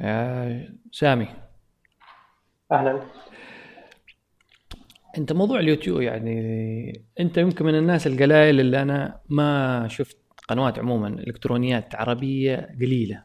يا 0.00 0.68
سامي. 0.92 1.28
أهلا. 2.72 3.02
أنت 5.18 5.32
موضوع 5.32 5.60
اليوتيوب 5.60 6.00
يعني 6.00 7.02
أنت 7.20 7.38
يمكن 7.38 7.64
من 7.66 7.74
الناس 7.74 8.06
القلائل 8.06 8.60
اللي 8.60 8.82
أنا 8.82 9.20
ما 9.28 9.88
شفت 9.88 10.16
قنوات 10.48 10.78
عموما 10.78 11.08
إلكترونيات 11.08 11.94
عربية 11.94 12.76
قليلة. 12.80 13.24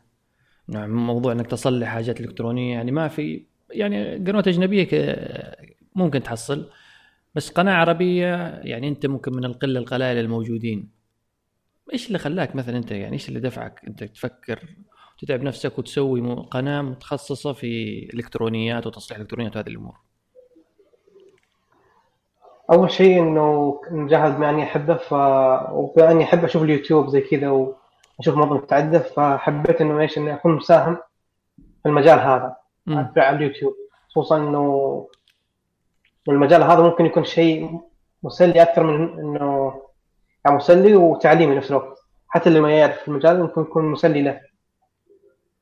نعم 0.68 1.06
موضوع 1.06 1.32
إنك 1.32 1.48
تصلح 1.48 1.88
حاجات 1.88 2.20
إلكترونية 2.20 2.74
يعني 2.74 2.92
ما 2.92 3.08
في 3.08 3.46
يعني 3.72 4.16
قنوات 4.16 4.48
أجنبية 4.48 4.88
ممكن 5.96 6.24
تحصل 6.24 6.72
بس 7.36 7.50
قناة 7.50 7.74
عربية 7.74 8.62
يعني 8.64 8.88
أنت 8.88 9.06
ممكن 9.06 9.36
من 9.36 9.46
القلة 9.46 9.80
القلائل 9.80 10.18
الموجودين. 10.18 10.90
إيش 11.94 12.08
اللي 12.08 12.20
خلاك 12.20 12.56
مثلا 12.56 12.78
أنت 12.78 12.92
يعني 12.92 13.14
إيش 13.14 13.30
اللي 13.30 13.40
دفعك 13.40 13.82
أنت 13.88 14.04
تفكر 14.04 14.60
تتعب 15.18 15.44
نفسك 15.44 15.80
وتسوي 15.80 16.22
قناة 16.52 16.82
متخصصة 16.82 17.54
في 17.54 18.00
الالكترونيات 18.14 18.88
وتصليح 18.88 19.18
الالكترونيات 19.18 19.56
وهذه 19.56 19.68
الأمور. 19.68 19.96
أول 22.72 22.92
شيء 22.92 23.20
إنه 23.20 23.80
مجهز 23.92 24.34
بما 24.34 24.50
اني 24.50 24.64
احبه 24.64 24.96
ف 24.96 25.14
وبما 25.72 26.12
اني 26.12 26.24
أحب 26.24 26.44
أشوف 26.44 26.64
اليوتيوب 26.64 27.08
زي 27.08 27.22
كذا 27.22 27.50
وأشوف 27.50 28.36
مواضيع 28.36 28.58
متعدده 28.58 29.00
فحبيت 29.00 29.82
إنه 29.82 30.00
إيش 30.00 30.18
إني 30.18 30.34
أكون 30.34 30.56
مساهم 30.56 30.98
في 31.56 31.90
المجال 31.90 32.20
هذا 32.20 32.56
على 33.18 33.38
اليوتيوب. 33.38 33.74
خصوصا 34.10 34.38
إنه 34.38 35.08
المجال 36.30 36.64
هذا 36.64 36.82
ممكن 36.82 37.06
يكون 37.06 37.24
شيء 37.24 37.80
مسلي 38.24 38.62
أكثر 38.62 38.84
من 38.84 39.20
إنه 39.20 39.74
يعني 40.46 40.58
مسلي 40.58 40.96
وتعليمي 40.96 41.56
نفس 41.56 41.72
الوقت. 41.72 41.98
حتى 42.28 42.50
اللي 42.50 42.60
ما 42.60 42.72
يعرف 42.72 43.08
المجال 43.08 43.40
ممكن 43.40 43.62
يكون 43.62 43.86
مسلي 43.86 44.22
له. 44.22 44.42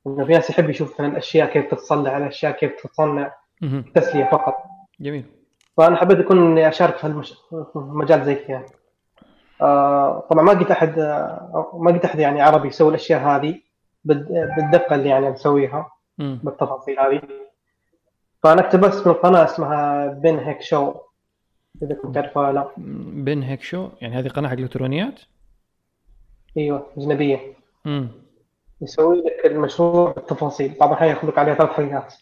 انه 0.08 0.26
في 0.26 0.32
ناس 0.32 0.50
يحب 0.50 0.70
يشوف 0.70 0.94
مثلا 0.94 1.08
الاشياء 1.08 1.50
كيف 1.50 1.72
تتصنع 1.72 2.18
الاشياء 2.18 2.52
كيف 2.52 2.72
تتصنع. 2.84 3.34
تسليه 3.96 4.30
فقط. 4.32 4.56
جميل. 5.00 5.26
فأنا 5.78 5.95
حبيت 5.95 6.18
أكون 6.20 6.38
إني 6.38 6.68
أشارك 6.68 6.98
في 6.98 7.08
هالمش... 7.08 7.34
في 7.50 7.70
مجال 7.76 8.26
زي 8.26 8.36
كذا. 8.36 8.66
آه 9.62 10.20
طبعا 10.30 10.44
ما 10.44 10.52
قلت 10.54 10.72
أحد 10.72 11.00
آه 11.00 11.72
ما 11.82 11.92
قلت 11.92 12.06
أحد 12.06 12.20
يعني 12.20 12.42
عربي 12.42 12.68
يسوي 12.68 12.90
الأشياء 12.90 13.22
هذه 13.22 13.60
بال- 14.04 14.52
بالدقة 14.58 14.95
اللي 14.95 15.10
يعني 15.10 15.30
مسويها. 15.30 15.92
بالتفاصيل 16.17 17.00
هذه. 17.00 17.22
فأنا 18.44 18.62
اقتبست 18.62 19.08
من 19.08 19.14
قناه 19.14 19.44
اسمها 19.44 20.08
بين 20.08 20.40
هيك 20.40 20.62
شو. 20.62 20.94
إذا 21.84 21.95
كنت 21.95 22.16
تعرفها 22.16 22.52
لا. 22.52 22.67
بن 22.78 23.44
هيك 23.44 23.62
شو؟ 23.62 23.90
يعني 24.02 24.16
هذه 24.16 24.28
قناة 24.28 24.50
حق 24.50 24.56
الكترونيات 24.58 25.20
إيوه 26.58 26.88
أجنبية. 26.98 27.40
امم 27.86 28.08
يسوي 28.84 29.17
لك 29.22 29.45
المشروع 29.45 30.12
بالتفاصيل. 30.12 30.76
بعض 30.80 30.89
الاحيان 30.89 31.09
ياخذ 31.16 31.28
لك 31.28 31.38
عليها 31.38 31.56
ثلاث 31.56 31.70
حلقات 31.70 32.14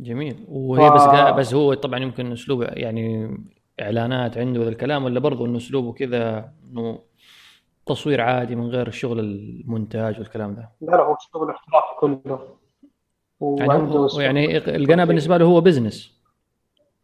جميل. 0.00 0.44
وهي 0.48 0.90
بس 0.90 1.00
ف- 1.02 1.08
قا- 1.10 1.30
بس 1.30 1.54
هو 1.54 1.74
طبعا 1.74 1.98
يمكن 1.98 2.32
أسلوب 2.32 2.62
يعني 2.62 3.36
إعلانات 3.80 4.38
عنده 4.38 4.62
ذا 4.62 4.68
الكلام 4.68 5.04
ولا 5.04 5.20
برضه 5.20 5.46
إنه 5.46 5.56
أسلوبه 5.56 5.92
كذا 5.92 6.52
إنه 6.70 6.98
تصوير 7.86 8.20
عادي 8.20 8.54
من 8.56 8.66
غير 8.68 8.86
الشغل 8.88 9.20
المونتاج 9.20 10.18
والكلام 10.18 10.54
ذا 10.54 10.68
لا 10.80 10.90
لا 10.96 11.02
هو 11.02 11.16
شغل 11.32 11.50
احترافي 11.50 11.94
كله. 12.00 12.38
يعني 13.40 13.68
وعنده 13.68 14.06
أسلوب. 14.06 14.22
يعني 14.22 14.56
القناة 14.76 15.04
بالنسبة 15.04 15.36
له 15.36 15.44
هو 15.44 15.60
بزنس 15.60 16.20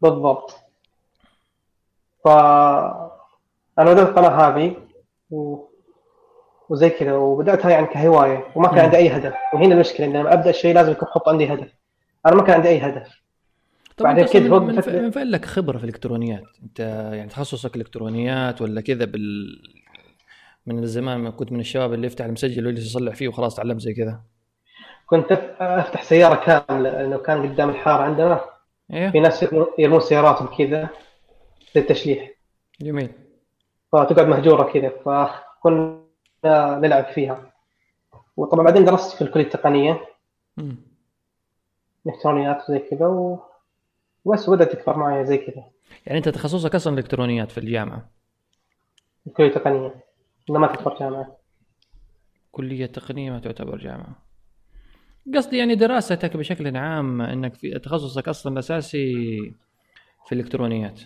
بالضبط. 0.00 0.56
ف 2.24 2.28
أنا 2.28 3.92
بدات 3.92 4.08
القناه 4.08 4.28
هذه. 4.48 4.76
و... 5.30 5.64
وزي 6.68 6.90
كذا 6.90 7.12
وبداتها 7.12 7.70
يعني 7.70 7.86
كهواية 7.86 8.44
وما 8.54 8.68
كان. 8.68 8.78
عندي 8.78 8.96
أي 8.96 9.08
هدف. 9.08 9.34
وهنا 9.54 9.74
المشكلة 9.74 10.06
اني 10.06 10.18
لما 10.18 10.32
أبدأ 10.32 10.52
شيء 10.52 10.74
لازم 10.74 10.92
يكون 10.92 11.08
أحط 11.08 11.28
عندي 11.28 11.52
هدف. 11.52 11.72
أنا 12.26 12.34
ما 12.34 12.42
كان 12.42 12.54
عندي 12.54 12.68
أي 12.68 12.78
هدف. 12.78 13.22
طبعا 13.96 14.12
بعدين 14.14 14.48
فوق 14.48 14.62
من, 14.62 14.80
فين 15.10 15.30
لك 15.30 15.44
خبرة 15.44 15.78
في 15.78 15.84
الإلكترونيات؟ 15.84 16.42
أنت 16.62 16.80
يعني 17.14 17.28
تخصصك 17.28 17.76
إلكترونيات 17.76 18.62
ولا 18.62 18.80
كذا 18.80 19.04
بال 19.04 19.46
من 20.66 20.82
الزمان 20.82 21.18
ما 21.18 21.30
كنت 21.30 21.52
من 21.52 21.60
الشباب 21.60 21.92
اللي 21.92 22.06
يفتح 22.06 22.24
المسجل 22.24 22.66
ويجلس 22.66 22.86
يصلح 22.86 23.14
فيه 23.14 23.28
وخلاص 23.28 23.54
تعلم 23.56 23.78
زي 23.78 23.94
كذا؟ 23.94 24.20
كنت 25.06 25.32
أفتح 25.60 26.02
سيارة 26.02 26.34
كاملة 26.34 26.90
لأنه 26.90 27.18
كان 27.18 27.42
قدام 27.52 27.70
الحارة 27.70 28.02
عندنا. 28.02 28.40
في 28.88 28.94
إيه 29.14 29.20
ناس 29.20 29.42
يرمون- 29.42 29.66
يرمون 29.78 30.00
سياراتهم 30.00 30.48
كذا 30.58 30.88
للتشليح. 31.76 32.30
جميل. 32.80 33.10
فتقعد 33.92 34.26
مهجورة 34.26 34.62
كذا. 34.72 34.88
فكنا 35.04 36.05
نلعب 36.82 37.04
فيها. 37.04 37.52
وطبعا 38.36 38.64
بعدين 38.64 38.84
درست 38.84 39.16
في 39.16 39.22
الكلية 39.22 39.44
التقنية. 39.44 40.00
إلكترونيات 42.06 42.70
وزي 42.70 42.78
كذا 42.78 43.06
و... 43.06 43.38
وبس 44.24 44.50
بدات 44.50 44.72
تكبر 44.72 44.96
معي 44.96 45.24
زي 45.24 45.38
كذا. 45.38 45.64
يعني 46.06 46.18
أنت 46.18 46.28
تخصصك 46.28 46.74
أصلا 46.74 46.98
إلكترونيات 46.98 47.50
في 47.50 47.58
الجامعة؟ 47.58 48.08
الكلية 49.26 49.48
التقنية. 49.48 49.94
ما 50.48 50.66
تعتبر 50.66 50.98
جامعة. 50.98 51.36
كلية 52.52 52.86
تقنية 52.86 53.30
ما 53.30 53.38
تعتبر 53.38 53.78
جامعة. 53.78 54.16
قصدي 55.34 55.58
يعني 55.58 55.74
دراستك 55.74 56.36
بشكل 56.36 56.76
عام 56.76 57.20
إنك 57.20 57.54
في 57.54 57.78
تخصصك 57.78 58.28
أصلا 58.28 58.52
الأساسي 58.52 59.36
في 60.26 60.34
الإلكترونيات. 60.34 61.00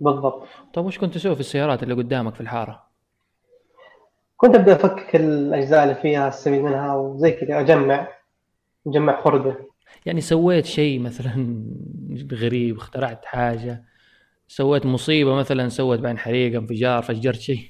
بالضبط. 0.00 0.48
طيب 0.74 0.84
وش 0.86 0.98
كنت 0.98 1.14
تسوي 1.14 1.34
في 1.34 1.40
السيارات 1.40 1.82
اللي 1.82 1.94
قدامك 1.94 2.34
في 2.34 2.40
الحارة؟ 2.40 2.91
كنت 4.42 4.54
أبدأ 4.54 4.72
أفكك 4.72 5.16
الأجزاء 5.16 5.82
اللي 5.84 5.94
فيها 5.94 6.28
أستفيد 6.28 6.62
منها 6.62 6.94
وزي 6.94 7.30
كذا 7.30 7.60
أجمع 7.60 8.08
أجمع 8.86 9.20
خرده. 9.20 9.56
يعني 10.06 10.20
سويت 10.20 10.66
شيء 10.66 11.00
مثلا 11.00 11.64
غريب 12.32 12.76
اخترعت 12.76 13.24
حاجة 13.24 13.84
سويت 14.48 14.86
مصيبة 14.86 15.34
مثلا 15.34 15.68
سوت 15.68 15.98
بعدين 15.98 16.18
حريقه 16.18 16.58
انفجار 16.58 17.02
فجرت 17.02 17.40
شيء؟ 17.40 17.60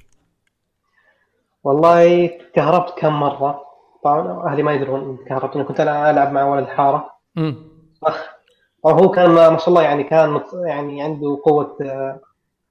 والله 1.64 2.30
كهربت 2.54 2.94
كم 2.98 3.20
مرة. 3.20 3.60
طبعا 4.04 4.46
أهلي 4.46 4.62
ما 4.62 4.72
يدرون 4.72 5.18
كهربت 5.26 5.54
أنا 5.54 5.64
كنت 5.64 5.80
العب 5.80 6.32
مع 6.32 6.44
ولد 6.44 6.64
الحاره 6.64 7.10
امم 7.38 7.56
وهو 8.82 9.10
كان 9.10 9.30
ما 9.30 9.58
شاء 9.58 9.68
الله 9.68 9.82
يعني 9.82 10.04
كان 10.04 10.40
يعني 10.66 11.02
عنده 11.02 11.40
قوة 11.44 11.76
آه، 11.82 12.20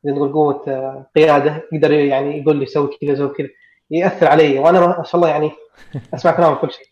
زي 0.04 0.12
نقول 0.12 0.34
قوة 0.34 0.64
آه، 0.68 1.06
قيادة 1.16 1.64
يقدر 1.74 1.92
يعني 1.92 2.42
يقول 2.42 2.58
لي 2.58 2.66
سوي 2.66 2.90
كذا 3.02 3.16
سوي 3.16 3.30
كذا. 3.30 3.48
يأثر 3.92 4.28
علي 4.28 4.60
وأنا 4.60 4.80
ما 4.80 5.04
شاء 5.04 5.16
الله 5.16 5.30
يعني 5.30 5.52
اسمع 6.14 6.32
كلامه 6.32 6.56
كل 6.56 6.72
شيء. 6.72 6.86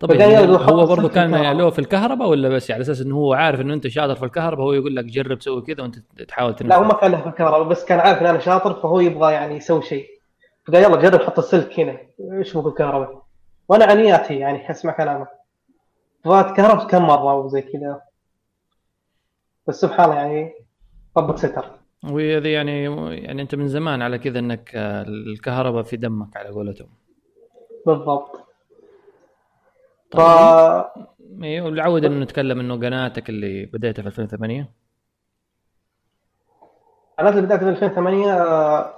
طب 0.00 0.10
يعني 0.10 0.56
هو 0.56 0.86
برضه 0.86 1.08
كان. 1.08 1.56
له 1.58 1.70
في 1.70 1.78
الكهرباء 1.78 2.28
ولا 2.28 2.48
بس 2.48 2.70
على 2.70 2.80
أساس 2.80 3.00
إنه 3.00 3.16
هو 3.16 3.34
عارف 3.34 3.60
إنه 3.60 3.74
أنت 3.74 3.88
شاطر 3.88 4.14
في 4.14 4.24
الكهرباء 4.24 4.66
هو 4.66 4.72
يقول 4.72 4.96
لك 4.96 5.04
جرب 5.04 5.42
سوي 5.42 5.62
كذا 5.62 5.82
وأنت 5.82 5.98
تحاول 6.28 6.54
لا 6.60 6.76
هو 6.76 6.84
ما 6.84 6.94
كان 6.94 7.10
له 7.10 7.20
في 7.20 7.26
الكهرباء 7.26 7.62
بس 7.62 7.84
كان 7.84 8.00
عارف 8.00 8.20
إن 8.20 8.26
أنا 8.26 8.38
شاطر 8.38 8.74
فهو 8.74 9.00
يبغى 9.00 9.32
يعني 9.32 9.56
يسوي 9.56 9.82
شيء. 9.82 10.06
فقال 10.66 10.82
يلا 10.82 10.96
جرب 10.96 11.22
حط 11.22 11.38
السلك 11.38 11.80
هنا 11.80 11.98
إيش 12.38 12.56
بك 12.56 12.66
الكهرباء؟ 12.66 13.22
وأنا 13.68 13.84
عنياتي 13.84 14.34
يعني 14.38 14.70
أسمع 14.70 14.92
كلامه. 14.92 15.26
فتكهربت 16.24 16.90
كم 16.90 17.02
مرة 17.02 17.34
وزي 17.34 17.62
كذا. 17.62 18.00
بس 19.66 19.80
سبحان 19.80 20.04
الله 20.04 20.16
يعني 20.16 20.52
ربك 21.16 21.38
ستر. 21.38 21.83
وهذه 22.10 22.48
يعني 22.48 22.84
يعني 23.24 23.42
أنت 23.42 23.54
من 23.54 23.68
زمان 23.68 24.02
على 24.02 24.18
كذا 24.18 24.38
إنك 24.38 24.70
آه، 24.74 25.02
الكهرباء 25.02 25.82
في 25.82 25.96
دمك 25.96 26.36
على 26.36 26.48
قولتهم. 26.48 26.88
بالضبط. 27.86 28.36
ف 30.12 30.16
طيب. 30.16 30.84
أيوه 31.42 31.68
العود 31.68 32.04
إنه 32.04 32.24
نتكلم 32.24 32.60
إنه 32.60 32.76
قناتك 32.76 33.28
اللي 33.28 33.66
بديتها 33.66 34.02
في 34.02 34.08
2008 34.08 34.70
أنا 37.20 37.28
اللي 37.28 37.42
بدأت 37.42 37.60
في 37.60 37.68
2008 37.68 38.32
آه، 38.32 38.94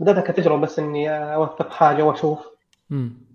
بدأتها 0.00 0.20
كتجربة 0.20 0.62
بس 0.62 0.78
إني 0.78 1.10
أوثق 1.34 1.70
حاجة 1.70 2.02
وأشوف. 2.02 2.46
امم 2.92 3.26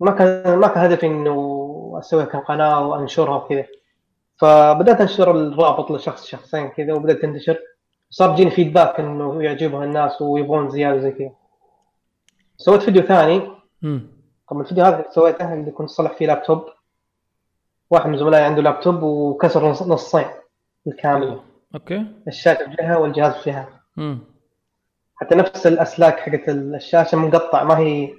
ما 0.00 0.10
كان 0.10 0.58
ما 0.58 0.68
كان 0.68 0.84
هدفي 0.84 1.06
إنه 1.06 1.96
أسوي 1.98 2.24
قناة 2.24 2.88
وأنشرها 2.88 3.36
وكذا. 3.36 3.66
فبدأت 4.36 5.00
أنشر 5.00 5.30
الرابط 5.30 5.90
لشخص 5.90 6.26
شخصين 6.26 6.68
كذا 6.68 6.92
وبدأت 6.92 7.22
تنتشر. 7.22 7.58
صار 8.14 8.50
فيدباك 8.50 9.00
إنه 9.00 9.42
يعجبها 9.42 9.84
الناس 9.84 10.22
ويبغون 10.22 10.70
زيادة 10.70 11.00
زي 11.00 11.10
كذا. 11.10 11.30
سويت 12.56 12.82
فيديو 12.82 13.02
ثاني. 13.02 13.50
امم 13.84 14.06
طبعا 14.48 14.62
الفيديو 14.62 14.84
هذا 14.84 15.04
سويته 15.10 15.54
اللي 15.54 15.70
كنت 15.70 15.88
اصلح 15.90 16.12
فيه 16.12 16.26
لابتوب 16.26 16.64
واحد 17.90 18.06
من 18.10 18.18
زملائي 18.18 18.44
عنده 18.44 18.62
لابتوب 18.62 19.02
وكسر 19.02 19.70
نص- 19.70 19.82
نصين 19.82 20.26
بالكامل 20.86 21.40
أوكي. 21.74 22.06
الشاشة 22.28 22.64
بجهه 22.66 22.98
والجهاز 22.98 23.32
بجهه 23.42 23.68
امم 23.98 24.18
حتى 25.16 25.34
نفس 25.34 25.66
الأسلاك 25.66 26.20
حقت 26.20 26.48
الشاشة 26.48 27.18
مقطع 27.18 27.64
ما 27.64 27.78
هي 27.78 28.14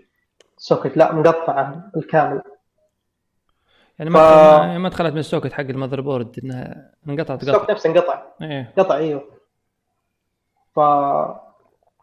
socket 0.58 0.98
لا 0.98 1.14
مقطعه 1.14 1.92
بالكامل 1.96 2.42
يعني 4.00 4.10
ف- 4.12 4.14
ما 4.14 4.58
ما- 4.68 4.78
ما 4.78 4.90
دخلت 4.90 5.14
من 5.14 5.20
ال 5.20 5.25
socket 5.25 5.54
حق 5.54 5.60
ال 5.62 6.02
motherboard 6.02 6.40
إنها 6.44 6.92
انقطعت 7.10 7.42
ال 7.44 7.46
socket 7.46 7.60
قطع 7.64 7.74
نفسه 7.74 7.90
انقطع. 7.90 8.24
إيه. 8.42 8.74
قطع 8.78 8.96
إيوه. 8.96 9.35
ف 10.76 10.80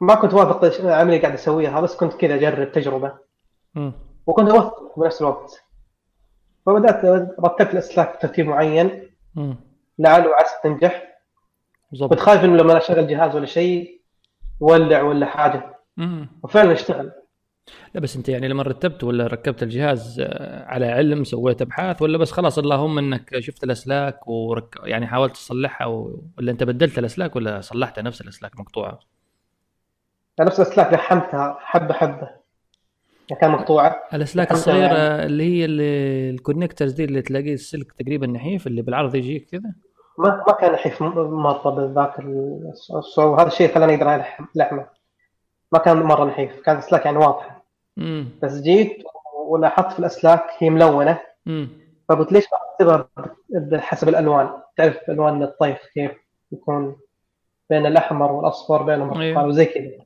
ما 0.00 0.14
كنت 0.14 0.34
واثق 0.34 0.80
العملية 0.80 1.20
قاعد 1.20 1.32
أسويها 1.32 1.80
بس 1.80 1.96
كنت 1.96 2.12
كذا 2.12 2.34
أجرب 2.34 2.72
تجربة. 2.72 3.12
وكنت 4.26 4.50
اوثق 4.50 4.98
بنفس 4.98 5.22
الوقت. 5.22 5.64
فبدأت 6.66 7.04
رتبت 7.40 7.72
الأسلاك 7.72 8.16
بترتيب 8.16 8.46
معين. 8.46 9.10
لعل 9.98 10.26
وعسى 10.26 10.54
تنجح. 10.62 10.98
كنت 10.98 11.90
بالضبط 11.90 12.18
خايف 12.18 12.44
إنه 12.44 12.56
لما 12.56 12.76
أشغل 12.76 13.06
جهاز 13.06 13.36
ولا 13.36 13.46
شيء 13.46 14.00
يولع 14.62 15.02
ولا 15.02 15.26
حاجة. 15.26 15.78
وفعلا 16.42 16.72
اشتغل. 16.72 17.12
لا 17.94 18.00
بس 18.00 18.16
انت 18.16 18.28
يعني 18.28 18.48
لما 18.48 18.62
رتبت 18.62 19.04
ولا 19.04 19.26
ركبت 19.26 19.62
الجهاز 19.62 20.20
آه، 20.20 20.64
على 20.64 20.86
علم 20.86 21.24
سويت 21.24 21.62
أبحاث 21.62 22.02
ولا 22.02 22.18
بس 22.18 22.32
خلاص 22.32 22.58
اللهم 22.58 22.98
إنك 22.98 23.38
شفت 23.38 23.64
الأسلاك 23.64 24.28
ورك... 24.28 24.76
يعني 24.84 25.06
حاولت 25.06 25.32
تصلحها 25.32 25.86
و... 25.86 26.22
ولا 26.38 26.52
أنت 26.52 26.64
بدلت 26.64 26.98
الأسلاك 26.98 27.36
ولا 27.36 27.60
صلحتها 27.60 28.02
نفس 28.02 28.20
الأسلاك 28.20 28.60
مقطوعة؟ 28.60 28.98
نفس 30.40 30.60
الأسلاك 30.60 30.92
لحمتها 30.92 31.56
حبة 31.60 31.94
حبة. 31.94 32.28
يعني 33.30 33.40
كان 33.40 33.50
مقطوعة. 33.50 34.02
الأسلاك 34.14 34.52
الصغيرة 34.52 34.94
يعني. 34.94 35.26
اللي 35.26 35.44
هي 35.44 35.64
اللي 35.64 36.30
ال 36.30 36.36
connectors 36.36 36.92
دي 36.92 37.04
اللي 37.04 37.22
تلاقيه 37.22 37.54
السلك 37.54 37.92
تقريبا 37.92 38.26
نحيف 38.26 38.66
اللي 38.66 38.82
بالعرض 38.82 39.14
يجيك 39.14 39.50
كذا؟ 39.50 39.72
ما 40.18 40.44
ما 40.48 40.52
كان 40.60 40.72
نحيف 40.72 41.02
مرة 41.02 41.70
بذاك 41.70 42.14
الصعوبه 42.94 43.42
هذا 43.42 43.48
الشيء 43.48 43.74
خلاني 43.74 43.94
أقدر 43.94 44.24
لحمة. 44.54 44.86
ما 45.72 45.78
كان 45.78 45.96
مرة 46.02 46.24
نحيف 46.24 46.60
كان 46.60 46.76
اسلاك 46.76 47.04
يعني 47.04 47.18
واضحة. 47.18 47.51
بس 48.42 48.60
جيت 48.60 49.04
ولاحظت 49.46 49.92
في 49.92 49.98
الأسلاك 49.98 50.44
هي 50.58 50.70
ملونة. 50.70 51.20
فقلت 52.08 52.32
ليش 52.32 52.46
ما 52.80 53.06
بحسب 53.50 54.08
الألوان؟ 54.08 54.50
تعرف 54.76 55.10
ألوان 55.10 55.42
الطيف 55.42 55.78
كيف 55.94 56.12
يكون 56.52 56.96
بين 57.70 57.86
الأحمر 57.86 58.32
والأصفر 58.32 58.82
بينهم 58.82 59.20
أيوه. 59.20 59.34
برتقال 59.34 59.48
وزي 59.48 59.64
كذا. 59.64 60.04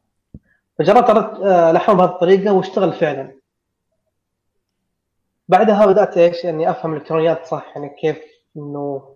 فجربت 0.78 1.06
أرد- 1.06 1.44
آه، 1.44 1.70
الحمهم 1.70 1.96
بهذه 1.98 2.10
الطريقة 2.10 2.52
واشتغل 2.52 2.92
فعلا. 2.92 3.36
بعدها 5.48 5.86
بدأت 5.86 6.18
إيش؟ 6.18 6.44
يعني 6.44 6.70
أفهم 6.70 6.92
الإلكترونيات 6.94 7.46
صح 7.46 7.72
يعني 7.76 7.96
كيف 8.00 8.18
إنه 8.56 9.14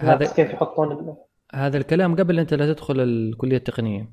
هذا 0.00 0.26
كيف 0.26 0.50
يحطون 0.50 1.16
هذا 1.54 1.76
الكلام 1.78 2.16
قبل 2.16 2.38
أنت 2.38 2.54
لا 2.54 2.72
تدخل 2.72 3.00
الكلية 3.00 3.56
التقنية. 3.56 4.10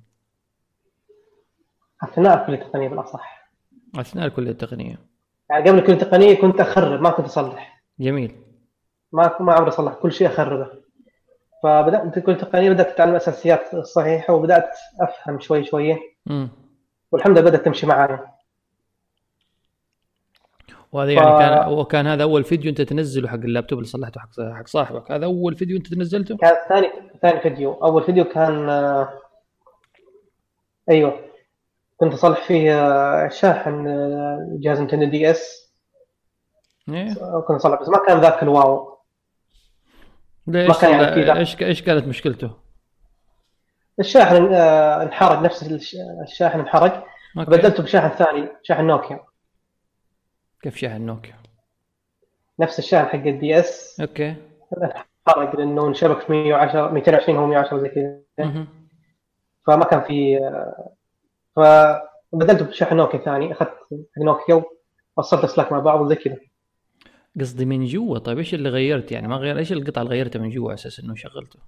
أثناء 2.04 2.42
الكلية 2.42 2.62
التقنية 2.62 2.88
بالأصح. 2.90 3.43
أثناء 3.96 4.26
الكلية 4.26 4.52
التقنية. 4.52 5.00
يعني 5.50 5.70
قبل 5.70 5.80
الكلية 5.80 5.94
التقنية 5.96 6.42
كنت 6.42 6.60
أخرب 6.60 7.02
ما 7.02 7.10
كنت 7.10 7.26
أصلح. 7.26 7.84
جميل. 8.00 8.36
ما 9.12 9.36
ما 9.40 9.54
عمري 9.54 9.70
أصلح 9.70 9.94
كل 9.94 10.12
شيء 10.12 10.28
أخربه. 10.28 10.68
فبدأت 11.64 12.18
الكلية 12.18 12.36
التقنية 12.36 12.70
بدأت 12.70 12.88
أتعلم 12.88 13.12
الاساسيات 13.12 13.74
الصحيحه 13.74 14.34
وبدأت 14.34 14.70
أفهم 15.02 15.40
شوي 15.40 15.64
شوي. 15.64 15.98
امم 16.30 16.50
والحمد 17.12 17.38
لله 17.38 17.50
بدأت 17.50 17.66
تمشي 17.66 17.88
معايا. 17.88 18.34
وهذا 20.92 21.16
ف- 21.16 21.18
يعني 21.18 21.40
كان 21.40 21.68
وكان 21.74 22.08
هذا 22.08 22.24
أول 22.24 22.44
فيديو 22.44 22.70
أنت 22.70 22.82
تنزله 22.82 23.28
حق 23.30 23.34
اللابتوب 23.36 23.80
اللي 23.80 23.90
صلحته 23.90 24.22
حق 24.22 24.30
حق 24.54 24.68
صاحبك. 24.68 25.12
هذا 25.12 25.26
أول 25.26 25.56
فيديو 25.56 25.78
أنت 25.78 25.94
نزلته 25.94 26.38
كان 26.38 26.56
ثاني 26.70 26.88
ثاني 27.22 27.40
فيديو. 27.40 27.74
أول 27.74 28.04
فيديو 28.04 28.24
كان 28.24 28.70
آه، 28.70 29.10
أيوه. 30.90 31.20
كنت 32.04 32.14
اصلح 32.14 32.44
فيه 32.48 32.74
آه، 32.88 33.30
شاحن 33.30 33.88
آه، 33.88 34.48
جهاز 34.60 34.80
نينتندو 34.80 35.06
دي 35.06 35.32
إس. 35.32 35.74
إيه. 36.90 37.14
كنت 37.48 37.56
اصلح 37.56 37.82
بس 37.82 37.90
ما 37.90 37.98
كان 38.08 38.22
ذاك 38.22 38.44
ال 38.44 38.54
wow. 38.54 38.98
ليش 40.48 40.68
ما 40.70 40.76
كان 40.82 40.92
يعني 41.24 41.40
إيش 41.40 41.62
إيش 41.62 41.82
كانت 41.82 42.08
مشكلته؟ 42.08 42.52
الشاحن 44.00 44.54
آه، 44.54 45.04
انحرق 45.04 45.40
نفس 45.40 45.64
الش- 45.72 45.96
الشاحن 46.24 46.60
انحرق. 46.60 47.06
بدلته 47.36 47.84
بشاحن 47.84 48.10
ثاني 48.10 48.48
شاحن 48.64 48.88
نوكيا. 48.88 49.20
كيف 50.62 50.76
شاحن 50.78 51.02
نوكيا؟ 51.02 51.36
نفس 52.60 52.80
الشاحن 52.80 53.06
حق 53.08 53.28
الدي 53.28 53.60
إس. 53.60 54.00
أوكي. 54.02 54.36
انحرق 54.84 55.56
لأنه 55.56 55.88
انشبك 55.88 56.20
في 56.20 56.32
110 56.32 56.92
220 56.92 57.38
هو 57.38 57.48
110 57.48 57.78
زي 57.80 57.90
كذا. 57.90 58.66
فما 59.68 59.86
كان 59.86 60.02
في 60.02 60.40
فبدلته 61.56 62.66
بشاحن 62.66 62.96
نوكيا 62.96 63.20
ثاني. 63.20 63.52
أخذت 63.52 63.70
نوكيا 64.26 64.64
ووصلت 65.18 65.44
اسلاك 65.44 65.72
مع 65.72 65.80
بعض 65.80 66.02
وزي 66.02 66.16
كذا. 66.16 66.38
قصدي 67.40 67.66
من 67.66 67.86
جوا. 67.86 68.18
طيب 68.18 68.38
إيش 68.38 68.54
اللي 68.54 68.70
غيرت؟ 68.70 69.12
يعني 69.12 69.28
ما 69.28 69.36
غير 69.36 69.58
إيش 69.58 69.72
القطعة 69.72 70.02
اللي 70.02 70.14
غيرتها 70.14 70.40
من 70.40 70.50
جوا 70.50 70.66
على 70.68 70.74
أساس 70.74 71.00
إنه 71.00 71.16
شغلته؟ 71.16 71.60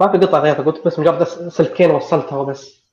ما 0.00 0.12
في 0.12 0.18
قطعة 0.18 0.40
غيرها 0.40 0.62
قلت 0.62 0.86
بس 0.86 0.98
مجرد 0.98 1.22
سلكين 1.48 1.90
وصلتها 1.90 2.38
وبس. 2.38 2.84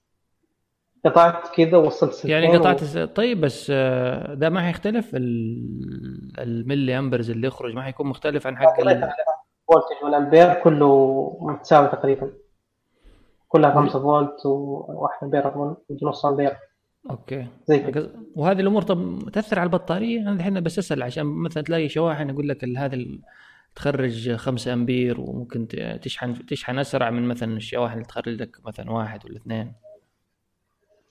قطعت 1.05 1.55
كذا 1.55 1.77
ووصلت 1.77 2.13
سلكين 2.13 2.31
يعني 2.31 2.57
و- 2.57 2.59
قطعت 2.59 2.83
طيب 3.15 3.41
بس 3.41 3.67
آه، 3.75 4.33
ده 4.33 4.49
ما 4.49 4.61
حيختلف. 4.61 5.15
ال- 5.15 6.31
ال 6.39 6.99
milliamperes 6.99 7.29
اللي 7.29 7.47
يخرج 7.47 7.73
ما 7.73 7.81
حيكون 7.83 8.07
مختلف 8.07 8.47
عن 8.47 8.57
حق 8.57 8.79
ال... 8.79 9.09
voltage 9.67 10.03
والأمبير 10.03 10.53
كله 10.53 11.37
متساوي 11.41 11.87
تقريبا. 11.87 12.31
كلها 13.51 13.75
5 13.75 13.99
فولت 13.99 14.37
و1 14.45 15.23
امبير 15.23 15.75
ونص 16.01 16.25
أمبير. 16.25 16.57
أوكي. 17.09 17.47
زي 17.65 17.79
كذا. 17.79 18.09
وهذه 18.35 18.59
الأمور 18.59 18.81
طب 18.81 19.29
تأثر 19.33 19.59
على 19.59 19.67
البطارية؟ 19.67 20.21
أنا 20.21 20.31
الحين 20.31 20.61
بس 20.61 20.79
أسأل 20.79 21.03
عشان 21.03 21.25
مثلا 21.25 21.63
تلاقي 21.63 21.89
شواحن 21.89 22.29
يقول 22.29 22.49
لك 22.49 22.63
هذا 22.77 23.05
تخرج 23.75 24.35
5 24.35 24.73
أمبير 24.73 25.21
وممكن 25.21 25.67
تشحن 26.01 26.45
تشحن 26.45 26.79
أسرع 26.79 27.09
من 27.09 27.27
مثلا 27.27 27.57
الشواحن 27.57 27.93
اللي 27.93 28.05
تخرج 28.05 28.41
لك 28.41 28.57
مثلا 28.65 28.91
واحد 28.91 29.25
ولا 29.25 29.37
اثنين. 29.37 29.73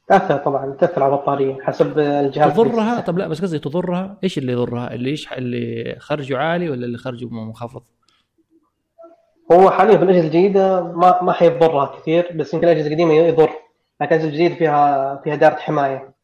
تأثر 0.08 0.36
طبعا 0.36 0.72
تأثر 0.72 1.02
على 1.02 1.14
البطارية 1.14 1.58
حسب 1.62 1.98
الجهاز. 1.98 2.52
تضرها؟ 2.52 3.00
طب 3.00 3.18
لا 3.18 3.28
بس 3.28 3.42
قصدي 3.42 3.58
تضرها؟ 3.58 4.18
إيش 4.24 4.38
اللي 4.38 4.52
يضرها؟ 4.52 4.94
اللي 4.94 5.10
يشحن 5.12 5.38
اللي 5.38 5.96
خرجه 5.98 6.38
عالي 6.38 6.70
ولا 6.70 6.86
اللي 6.86 6.98
خرجه 6.98 7.28
منخفض 7.28 7.82
هو 9.52 9.70
حاليا 9.70 9.96
في 9.96 10.04
الأجهزة 10.04 10.26
الجديدة 10.26 10.82
ما 10.82 11.22
ما 11.22 11.32
حيضرها 11.32 11.96
كثير 11.96 12.32
بس 12.34 12.54
يمكن 12.54 12.66
الأجهزة 12.66 12.88
القديمة 12.88 13.12
يضر 13.12 13.50
لكن 14.00 14.14
الأجهزة 14.14 14.28
الجديدة 14.28 14.54
فيها 14.54 15.16
فيها 15.24 15.34
دائرة 15.34 15.54
حماية. 15.54 16.14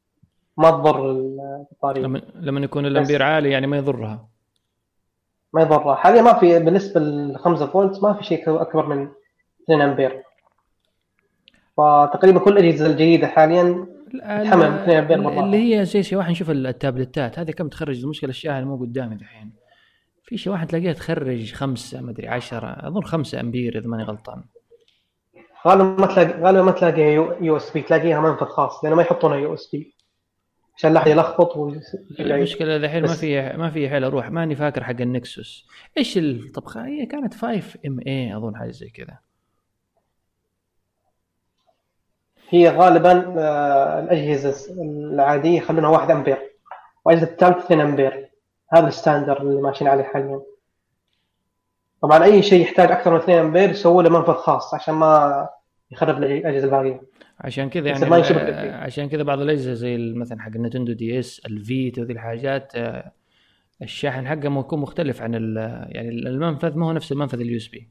ما 0.56 0.70
تضر 0.70 1.10
البطاريه 1.10 2.02
لما 2.02 2.22
لما 2.34 2.60
يكون 2.60 2.86
الأمبير 2.86 3.22
عالي 3.22 3.50
يعني 3.50 3.66
ما 3.66 3.76
يضرها. 3.76 4.28
ما 5.52 5.62
يضرها. 5.62 5.94
حاليا 5.94 6.22
ما 6.22 6.32
في 6.32 6.58
بالنسبة 6.58 7.00
لل 7.00 7.38
5 7.38 7.66
فولت 7.66 8.02
ما 8.02 8.14
في 8.14 8.24
شيء 8.24 8.60
أكبر 8.60 8.86
من 8.86 9.08
2 9.64 9.80
أمبير. 9.80 10.22
فتقريبا 11.76 12.40
كل 12.40 12.58
الأجهزة 12.58 12.86
الجديدة 12.86 13.26
حاليا 13.26 13.86
تحمل 14.20 14.66
2 14.66 14.98
أمبير 14.98 15.44
اللي 15.44 15.76
هي 15.76 15.84
زي 15.84 16.02
شواحن 16.02 16.34
شوف 16.34 16.50
التابلتات. 16.50 17.38
هذه 17.38 17.50
كم 17.50 17.68
تخرج؟ 17.68 18.02
المشكلة 18.02 18.30
الشاحن 18.30 18.64
مو 18.64 18.76
قدامي 18.76 19.14
دحين. 19.14 19.65
في 20.26 20.36
شواحن 20.36 20.66
تلاقيها 20.66 20.92
تخرج 20.92 21.52
خمسة 21.52 22.00
ما 22.00 22.10
أدري 22.10 22.28
10 22.28 22.88
أظن 22.88 23.02
خمسة 23.02 23.40
أمبير 23.40 23.78
إذا 23.78 23.86
ماني 23.88 24.02
غلطان. 24.02 24.44
غالبا 25.66 25.84
ما 25.84 26.06
تلاقي 26.06 26.40
غالبا 26.42 26.62
ما 26.62 26.72
تلاقيها 26.72 27.08
USB 27.40 27.82
تلاقيها 27.82 28.20
منفذ 28.20 28.46
خاص 28.46 28.84
لأنه 28.84 28.96
ما 28.96 29.02
يحطونها 29.02 29.36
US 29.36 29.70
B. 29.72 29.94
عشان 30.76 30.92
لا 30.94 31.00
أحد 31.00 31.10
يلخبط 31.10 31.56
المشكلة 32.20 32.78
دحين 32.78 33.02
ما 33.02 33.08
في 33.14 33.52
ما 33.56 33.70
في 33.70 33.90
حيل 33.90 34.04
أروح. 34.04 34.30
ماني 34.30 34.56
فاكر 34.56 34.84
حق 34.84 35.00
ال 35.00 35.10
Nexus. 35.10 35.66
إيش 35.98 36.18
ال... 36.18 36.52
طب 36.52 36.64
خ- 36.64 36.76
هي 36.76 37.06
كانت 37.06 37.34
5 37.34 37.78
mA 37.86 38.36
أظن 38.36 38.56
حاجة 38.56 38.70
زي 38.70 38.88
كذا. 38.88 39.18
هي 42.48 42.68
غالبا 42.68 43.34
آه، 43.38 44.00
الأجهزة 44.00 44.72
العادية 45.12 45.56
يخلونها 45.58 45.88
1 45.90 46.10
أمبير. 46.10 46.38
وأجهزة 47.04 47.26
التالت 47.26 47.56
2 47.58 47.80
أمبير. 47.80 48.25
هذا 48.72 48.88
ال 48.88 48.94
standard 48.94 49.42
اللي 49.42 49.60
ماشيين 49.60 49.90
عليه 49.90 50.04
حاليا 50.04 50.40
طبعا 52.02 52.24
أي 52.24 52.42
شيء 52.42 52.62
يحتاج 52.62 52.90
أكثر 52.90 53.10
من 53.10 53.20
2 53.20 53.38
أمبير 53.38 53.70
يسووا 53.70 54.02
له 54.02 54.10
منفذ 54.10 54.32
خاص 54.34 54.74
عشان 54.74 54.94
ما 54.94 55.48
يخرب 55.90 56.22
الاجهزه 56.22 56.64
الباقيه 56.64 57.00
عشان 57.40 57.70
كذا 57.70 57.88
يعني 57.88 58.10
ما. 58.10 58.16
عشان 58.76 59.08
كذا 59.08 59.22
بعض 59.22 59.40
الأجهزة 59.40 59.74
زي 59.74 60.14
مثلا 60.16 60.40
حق 60.40 60.50
النينتندو 60.54 60.92
دي 60.92 61.18
إس 61.18 61.42
الفيتا 61.46 61.98
وذي 61.98 62.12
الحاجات 62.12 62.72
آه، 62.76 63.12
الشاحن 63.82 64.28
حقه 64.28 64.60
يكون 64.60 64.80
مختلف 64.80 65.22
عن. 65.22 65.34
يعني 65.88 66.08
المنفذ 66.08 66.76
ما 66.76 66.86
هو 66.86 66.92
نفس 66.92 67.12
المنفذ 67.12 67.40
ال 67.40 67.56
USB 67.56 67.88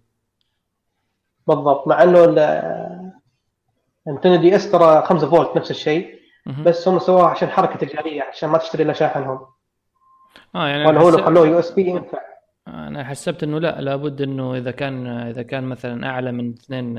بالضبط 1.47 1.87
مع 1.87 2.03
إنه 2.03 2.25
نينتندو 4.07 4.35
دي 4.35 4.55
إس 4.55 4.71
ترى 4.71 5.01
5 5.05 5.29
فولت 5.29 5.57
نفس 5.57 5.71
الشيء 5.71 6.19
بس 6.65 6.87
هم 6.87 6.99
سووها 6.99 7.25
عشان 7.25 7.49
حركة 7.49 7.87
تجاريه 7.87 8.23
عشان 8.23 8.49
ما 8.49 8.57
تشتري 8.57 8.83
إلا 8.83 8.93
شاحنهم 8.93 9.54
آه 10.55 10.67
يعني 10.67 10.85
ولا 10.87 11.01
هو 11.01 11.09
لو 11.09 11.25
خلوه 11.25 11.47
USB 11.47 11.81
ينفع. 11.89 12.17
أنا 12.67 13.03
حسبت 13.03 13.43
إنه 13.43 13.59
لا 13.59 13.81
لابد 13.81 14.21
إنه 14.21 14.55
إذا 14.57 14.71
كان 14.71 15.07
إذا 15.07 15.41
كان 15.41 15.63
مثلا 15.63 16.07
أعلى 16.09 16.31
من 16.31 16.49
2 16.49 16.97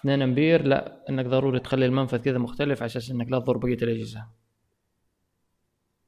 2 0.00 0.22
أمبير 0.22 0.62
لا 0.62 0.96
إنك 1.10 1.26
ضروري 1.26 1.60
تخلي 1.60 1.86
المنفذ 1.86 2.18
كذا 2.18 2.38
مختلف 2.38 2.78
على 2.82 2.86
أساس 2.86 3.10
إنك 3.10 3.30
لا 3.30 3.38
تضر 3.38 3.56
بقية 3.56 3.74
الأجهزة. 3.82 4.24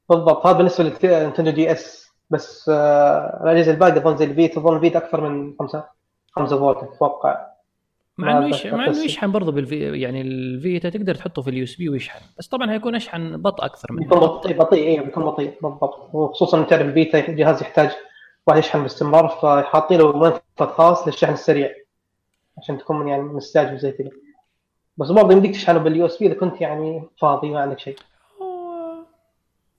بالضبط. 0.08 0.46
هذا 0.46 0.56
بالنسبة 0.56 0.84
للنينتندو 1.02 1.50
دي 1.50 1.72
اس 1.72 2.12
بس 2.30 2.68
آه، 2.68 3.40
الأجهزة 3.44 3.72
الباقية 3.72 4.00
اظن 4.00 4.16
زي 4.16 4.24
الفيتا 4.24 4.56
اظن 4.58 4.76
الفيتا 4.76 4.96
أكثر 4.96 5.28
من 5.28 5.54
5 5.58 5.84
5 6.32 6.58
فولت 6.58 6.78
أتوقع. 6.78 7.53
مع 8.18 8.38
إنه 8.38 8.48
يش... 8.48 8.60
أتذكر 8.60 8.76
مع 8.76 8.86
إنه 8.86 9.04
يشحن 9.04 9.32
برضه 9.32 9.52
بالفي 9.52 10.00
يعني 10.00 10.20
الفيتا 10.20 10.88
تقدر 10.88 11.14
تحطه 11.14 11.42
في 11.42 11.50
ال 11.50 11.64
USB 11.64 11.88
ويشحن. 11.88 12.20
بس 12.38 12.48
طبعا 12.48 12.72
هيكون 12.72 12.94
الشحن 12.94 13.42
بطيء 13.42 13.64
أكثر 13.64 13.92
منه. 13.92 14.02
بيكون 14.02 14.18
بطيء 14.18 14.58
بطيء 14.58 14.88
اي 14.88 15.04
بيكون 15.04 15.24
بطيء 15.24 15.54
بالضبط. 15.62 16.14
وخصوصا 16.14 16.58
انت 16.60 16.70
تعرف 16.70 16.86
الفيتا 16.86 17.28
الجهاز 17.28 17.62
يحتاج 17.62 17.90
واحد 18.46 18.58
يشحن 18.58 18.82
باستمرار 18.82 19.28
فحاطين 19.28 19.98
له 19.98 20.18
منفذ 20.18 20.66
خاص 20.66 21.06
للشحن 21.06 21.32
السريع 21.32 21.70
عشان 22.58 22.78
تكون 22.78 23.08
يعني 23.08 23.22
مستعجل 23.22 23.78
زي 23.78 23.92
كذا. 23.92 24.10
بس 24.96 25.10
برضه 25.10 25.32
يمديك 25.32 25.50
تشحنه 25.50 25.78
بال 25.78 26.06
USB 26.06 26.26
إذا 26.26 26.34
كنت 26.34 26.60
يعني 26.60 27.02
فاضي 27.20 27.50
ما 27.50 27.60
عندك 27.60 27.78
شيء. 27.78 27.96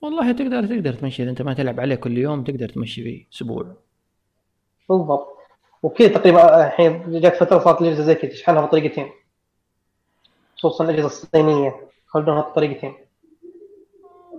والله 0.00 0.32
تقدر 0.32 0.66
تقدر 0.66 0.92
تمشي 0.92 1.22
إذا 1.22 1.30
أنت 1.30 1.42
ما 1.42 1.54
تلعب 1.54 1.80
عليه 1.80 1.94
كل 1.94 2.18
يوم 2.18 2.44
تقدر 2.44 2.68
تمشي 2.68 3.02
فيه 3.02 3.26
أسبوع. 3.32 3.76
بالضبط. 4.88 5.35
وكذا 5.86 6.08
تقريبا 6.08 6.66
الحين 6.66 7.20
جات 7.20 7.36
فترة 7.36 7.58
صارت 7.58 7.80
الأجهزة 7.82 8.02
زي 8.04 8.14
كذا 8.14 8.30
تشحنها 8.30 8.60
بطريقتين 8.66 9.06
خصوصا 10.56 10.84
الأجهزة 10.84 11.06
الصينية 11.06 11.74
يخلونها 12.08 12.40
بطريقتين 12.40 12.94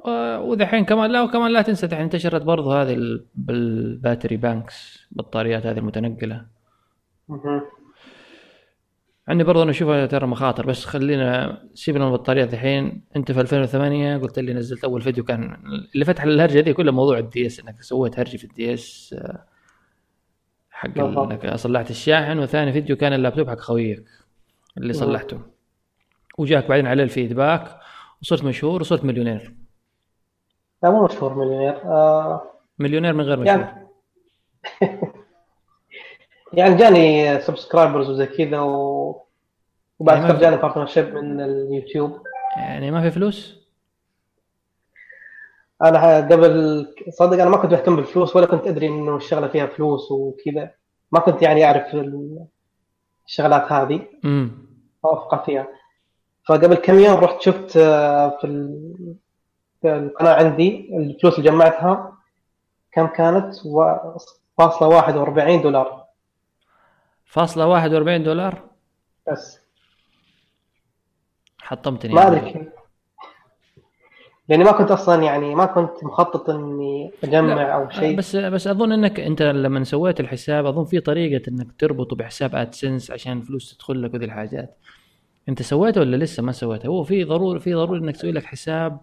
و- 0.06 0.38
ودحين 0.38 0.86
كمان 0.86 1.12
لا 1.12 1.22
وكمان 1.22 1.52
لا 1.52 1.62
تنسى 1.62 1.88
دحين 1.88 2.04
انتشرت 2.04 2.42
برضه 2.42 2.82
هذه 2.82 2.94
ال- 2.94 3.26
بال 3.36 3.59
battery 3.59 4.38
banks 4.38 5.08
بطاريات 5.12 5.66
هذه 5.66 5.78
المتنقلة. 5.78 6.46
عندي 9.28 9.44
برضه 9.44 9.64
أنا 9.64 9.72
أشوفها 9.72 10.06
ترى 10.06 10.28
مخاطر 10.28 10.66
بس 10.66 10.86
خلينا 10.86 11.62
سيبنا 11.74 12.06
من 12.06 12.12
البطاريات 12.14 12.54
الحين. 12.54 13.02
أنت 13.16 13.32
في 13.32 13.42
2008 13.42 14.18
قلت 14.18 14.40
لي 14.40 14.54
نزلت 14.54 14.84
أول 14.84 15.02
فيديو 15.02 15.24
كان 15.24 15.58
اللي 15.96 16.06
فتح 16.06 16.24
الهرجة 16.24 16.60
دي 16.60 16.74
كلها 16.74 16.92
موضوع 16.94 17.18
الدي 17.18 17.46
اس 17.48 17.60
إنك 17.60 17.82
سويت 17.82 18.20
هرجه 18.20 18.38
في 18.38 18.44
الدي 18.44 18.74
اس 18.74 19.16
حق. 20.78 21.00
إنك 21.00 21.56
صلحت 21.56 21.90
الشاحن 21.90 22.40
وثاني 22.40 22.72
فيديو 22.72 22.96
كان 22.96 23.14
اللابتوب 23.14 23.50
حق 23.50 23.60
خويك 23.60 24.06
اللي 24.78 24.94
مم. 24.94 25.00
صلحته. 25.00 25.40
وجاك 26.38 26.68
بعدين 26.68 26.88
عليه 26.88 27.04
ال 27.04 27.12
feedback 27.12 27.80
وصرت 28.22 28.44
مشهور 28.44 28.82
وصرت 28.82 29.06
مليونير. 29.06 29.54
لا 30.84 30.90
مو 30.90 31.06
مشهور 31.06 31.34
مليونير. 31.34 31.84
آه 31.84 32.42
مليونير 32.80 33.14
من 33.14 33.24
غير 33.24 33.40
مشهور 33.40 33.60
يعني 33.60 33.88
يعني 36.54 36.76
جاني 36.76 37.40
subscribers 37.42 38.10
وزي 38.10 38.26
كذا 38.26 38.60
و... 38.60 39.22
وبعد 40.00 40.22
يعني 40.22 40.40
جاني 40.40 40.56
partnership 40.56 41.14
من 41.16 41.42
اليوتيوب. 41.42 42.22
يعني 42.58 42.92
ما 42.92 43.02
في 43.02 43.12
فلوس؟ 43.12 43.57
أنا 45.84 46.18
قبل 46.18 46.86
صدق 47.10 47.34
أنا 47.42 47.50
ما 47.50 47.58
كنت 47.58 47.72
مهتم 47.72 47.96
بالفلوس 47.96 48.36
ولا 48.36 48.46
كنت 48.46 48.68
أدري 48.68 48.88
إنه 48.88 49.16
الشغلة 49.16 49.48
فيها 49.48 49.66
فلوس 49.66 50.12
وكذا. 50.12 50.72
ما 51.12 51.20
كنت 51.20 51.42
يعني 51.42 51.66
أعرف 51.66 51.94
ال- 51.96 52.46
الشغلات 53.28 53.72
هذه. 53.72 54.02
امم 54.26 54.52
افقه 55.06 55.44
فيها. 55.46 55.68
فقبل 56.48 56.76
كم 56.76 57.00
يوم 57.00 57.16
رحت 57.16 57.42
شفت 57.42 57.78
آه، 57.78 58.38
في 58.42 58.48
ال- 58.48 59.16
في 59.82 59.96
القناة 59.96 60.34
عندي 60.34 60.90
الفلوس 60.98 61.40
اللي 61.40 61.50
جمعتها 61.50 62.18
كم 62.92 63.08
كانت؟ 63.08 63.56
و- 63.66 64.18
فاصلة 64.58 64.88
واحد 64.88 65.16
وأربعين 65.16 65.62
دولار. 65.62 66.06
فاصلة 67.26 67.68
41 67.68 68.24
دولار؟ 68.24 68.62
بس. 69.32 69.60
حطمتني 71.60 72.14
ما 72.14 72.28
أدري 72.28 72.70
لأني 74.50 74.64
ما 74.64 74.72
كنت 74.72 74.92
أصلا 74.92 75.24
يعني 75.24 75.56
ما 75.56 75.66
كنت 75.66 76.04
مخطط 76.04 76.50
إني 76.50 77.12
أجمع 77.24 77.76
أو 77.76 77.90
شيء. 77.90 78.18
بس 78.18 78.36
بس 78.36 78.68
أظن 78.68 78.92
إنك 78.92 79.20
أنت 79.20 79.42
لما 79.42 79.84
سويت 79.84 80.20
الحساب 80.20 80.66
أظن 80.66 80.86
في 80.86 81.00
طريقة 81.00 81.50
إنك 81.50 81.68
تربطه 81.80 82.16
بحساب 82.16 82.56
AdSense 82.56 83.12
عشان 83.12 83.38
الفلوس 83.38 83.76
تدخل 83.78 84.04
لك 84.04 84.14
وذي 84.14 84.26
الحاجات. 84.26 84.78
أنت 85.50 85.62
سويته 85.62 86.02
ولا 86.02 86.18
لسه 86.18 86.44
ما 86.44 86.52
سويته؟ 86.52 86.88
هو 86.88 87.04
في 87.04 87.24
ضروري 87.24 87.60
في 87.60 87.74
ضروري 87.74 88.00
إنك 88.00 88.16
تسوي 88.16 88.32
لك 88.32 88.46
حساب 88.46 88.98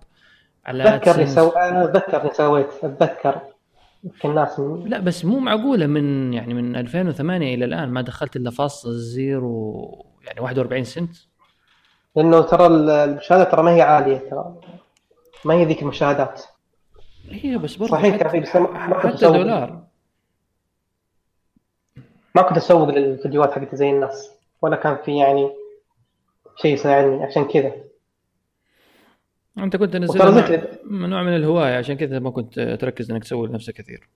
على 0.66 0.82
AdSense 0.94 1.34
سو... 1.34 1.48
أنا 1.48 1.84
اتذكرني 1.84 2.30
سويت 2.32 2.66
أتذكر. 2.82 3.40
الناس 4.24 4.60
لا 4.60 4.98
بس 5.00 5.24
مو 5.24 5.38
معقولة 5.38 5.86
من 5.86 6.32
يعني 6.34 6.54
من 6.54 6.76
2008 6.76 7.54
إلى 7.54 7.64
الآن 7.64 7.88
ما 7.88 8.00
دخلت 8.00 8.36
إلا 8.36 8.50
فاصل 8.50 8.92
زيرو 8.92 10.06
يعني 10.26 10.40
41 10.40 10.84
سنت. 10.84 11.16
لأنه 12.16 12.40
ترى 12.40 12.66
ال- 12.66 12.90
المشاهدات 12.90 13.52
ترى 13.52 13.62
ما 13.62 13.74
هي 13.74 13.82
عالية 13.82 14.18
ترى. 14.30 14.54
ما 15.44 15.54
هي 15.54 15.64
ذيك 15.64 15.82
المشاهدات؟ 15.82 16.42
هي 17.30 17.58
بس 17.58 17.76
برضه 17.76 17.92
صحيح 17.92 18.16
كان 18.16 18.28
في 18.28 18.40
بس 18.40 18.56
ما 18.56 19.02
كنت 19.02 19.14
أسوق. 19.14 19.36
دولار. 19.36 19.84
ما 22.34 22.42
كنت 22.42 22.56
أسوق 22.56 22.88
للفيديوهات 22.88 23.52
حقتي 23.52 23.76
زي 23.76 23.90
الناس 23.90 24.30
ولا 24.62 24.76
كان 24.76 24.96
في 25.04 25.18
يعني 25.18 25.50
شيء 26.56 26.74
يساعدني 26.74 27.24
عشان 27.24 27.44
كذا. 27.44 27.72
أنت 29.58 29.76
كنت 29.76 29.92
تنزلها 29.92 30.68
نوع 30.84 31.22
من 31.22 31.36
الهواية 31.36 31.76
عشان 31.76 31.96
كذا 31.96 32.18
ما 32.18 32.30
كنت 32.30 32.60
تركز 32.60 33.10
إنك 33.10 33.24
تسوي 33.24 33.48
لنفسك 33.48 33.74
كثير. 33.74 34.08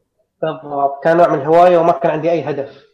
بالضبط. 0.42 1.04
كان 1.04 1.16
نوع 1.16 1.28
من 1.28 1.38
الهواية 1.38 1.78
وما 1.78 1.92
كان 1.92 2.10
عندي 2.10 2.30
أي 2.30 2.42
هدف. 2.42 2.87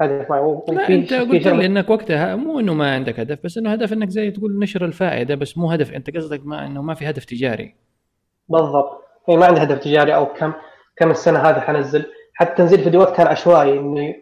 هدف 0.00 0.30
معي 0.30 0.60
لا 0.68 0.88
أنت 0.88 1.14
قلت 1.14 1.46
لي 1.46 1.66
إنك 1.66 1.90
وقتها 1.90 2.36
مو 2.36 2.60
إنه 2.60 2.74
ما 2.74 2.94
عندك 2.94 3.20
هدف 3.20 3.38
بس 3.44 3.58
إنه 3.58 3.72
هدف 3.72 3.92
إنك 3.92 4.08
زي 4.08 4.30
تقول 4.30 4.58
نشر 4.58 4.84
الفائدة 4.84 5.34
بس 5.34 5.58
مو 5.58 5.70
هدف 5.70 5.92
أنت 5.92 6.16
قصدك 6.16 6.46
ما 6.46 6.66
إنه 6.66 6.82
ما 6.82 6.94
في 6.94 7.10
هدف 7.10 7.24
تجاري 7.24 7.74
بالضبط 8.48 9.04
يعني 9.28 9.40
ما 9.40 9.46
عندي 9.46 9.62
هدف 9.62 9.78
تجاري 9.78 10.14
أو 10.14 10.26
كم 10.26 10.52
كم 10.96 11.10
السنة 11.10 11.38
هذه 11.38 11.60
حنزل 11.60 12.04
حتى 12.34 12.54
تنزيل 12.54 12.78
فيديوهات 12.78 13.16
كان 13.16 13.26
عشوائي 13.26 13.78
انه 13.78 14.14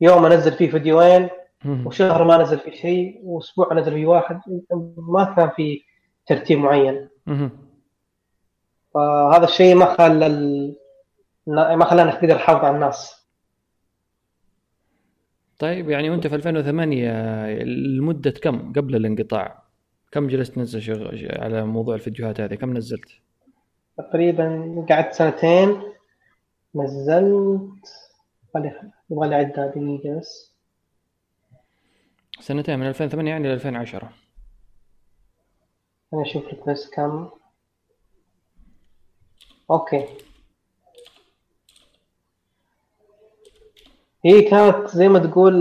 يوم 0.00 0.26
أنزل 0.26 0.52
فيه 0.52 0.70
فيديوين. 0.70 1.28
وشهر 1.84 2.24
ما 2.24 2.36
نزل 2.42 2.58
فيه 2.58 2.72
شيء 2.72 3.20
وأسبوع 3.24 3.72
انزل 3.72 3.92
فيه 3.92 4.06
واحد 4.06 4.40
ما 4.96 5.34
كان 5.36 5.50
في 5.56 5.82
ترتيب 6.26 6.58
معين. 6.58 7.08
فهذا 8.94 9.44
الشيء 9.44 9.74
ما 9.74 9.84
خلى. 9.84 10.28
ما 11.46 11.84
خلانا 11.84 12.10
نقدر 12.10 12.34
نحافظ 12.34 12.64
على 12.64 12.74
الناس 12.74 13.21
طيب 15.62 15.90
يعني 15.90 16.10
وأنت 16.10 16.26
في 16.26 16.34
2008 16.34 17.46
لمده 17.64 18.30
كم 18.30 18.72
قبل 18.72 18.96
الانقطاع؟ 18.96 19.62
كم 20.12 20.28
جلست 20.28 20.54
تنزل 20.54 20.82
شغ... 20.82 21.10
على 21.42 21.66
موضوع 21.66 21.94
الفيديوهات 21.94 22.40
هذه؟ 22.40 22.54
كم 22.54 22.76
نزلت؟ 22.76 23.08
تقريبا 23.98 24.86
قعدت 24.90 25.14
سنتين 25.14 25.82
نزلت 26.74 27.84
يبغى 29.10 29.28
لي 29.28 29.34
عدها 29.34 29.66
دقيقة 29.66 30.18
بس. 30.18 30.52
سنتين 32.40 32.78
من 32.78 32.86
2008 32.88 33.30
يعني 33.30 33.48
ل 33.48 33.52
2010 33.52 34.12
أنا 36.14 36.22
أشوف 36.22 36.44
لك 36.44 36.68
بس 36.68 36.90
كم. 36.90 37.30
أوكي. 39.70 40.06
هي 44.24 44.42
كانت 44.42 44.88
زي 44.88 45.08
ما 45.08 45.18
تقول 45.18 45.54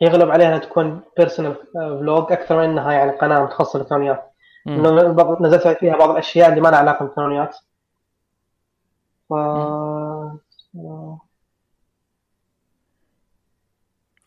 يغلب 0.00 0.30
عليها 0.30 0.48
إنها 0.48 0.58
تكون 0.58 1.00
personal 1.16 1.56
vlog 1.74 2.32
أكثر 2.32 2.56
من 2.58 2.64
إنها 2.64 2.92
يعني 2.92 3.10
قناة 3.10 3.44
متخصصة 3.44 3.72
بالالكترونيات. 3.78 4.32
إنه 4.66 5.36
نزلت 5.40 5.68
فيها 5.78 5.96
بعض 5.96 6.10
الأشياء 6.10 6.48
اللي 6.48 6.60
ما 6.60 6.68
لها 6.68 6.78
علاقة 6.78 6.98
بالالكترونيات 6.98 7.56
ف 9.28 9.32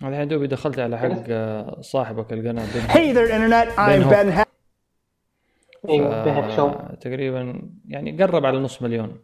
الحين 0.03 0.27
دوبي 0.27 0.47
دخلت 0.47 0.79
على 0.79 0.97
حق 0.97 1.11
آه، 1.29 1.77
صاحبك 1.81 2.33
القناه 2.33 2.65
Hey 2.65 3.13
there, 3.13 3.29
Internet. 3.31 3.67
I'm 3.77 4.09
Ben 4.09 4.13
Ben. 4.13 4.31
Ha- 4.37 4.53
أيوه 5.89 6.95
تقريبا 7.01 7.61
يعني 7.87 8.23
قرب 8.23 8.45
على 8.45 8.59
نص 8.59 8.81
مليون 8.81 9.19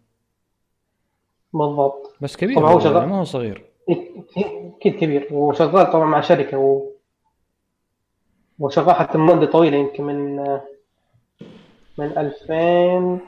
بالضبط 1.54 2.16
بس 2.22 2.36
كبير 2.38 2.56
طبعاً 2.58 2.72
هو 2.74 2.80
شغال. 2.80 3.10
ما 3.10 3.20
هو 3.20 3.24
صغير 3.24 3.69
أكيد 3.90 4.96
كبير. 4.96 5.28
وشغال 5.32 5.92
طبعا 5.92 6.06
مع 6.06 6.22
شركة 6.22 6.58
و... 6.58 6.92
وشغال 8.60 8.96
حتى 8.96 9.18
مدة 9.18 9.46
طويلة 9.46 9.78
يمكن 9.78 10.04
من 10.04 10.36
من 11.98 12.18
2000 12.18 13.20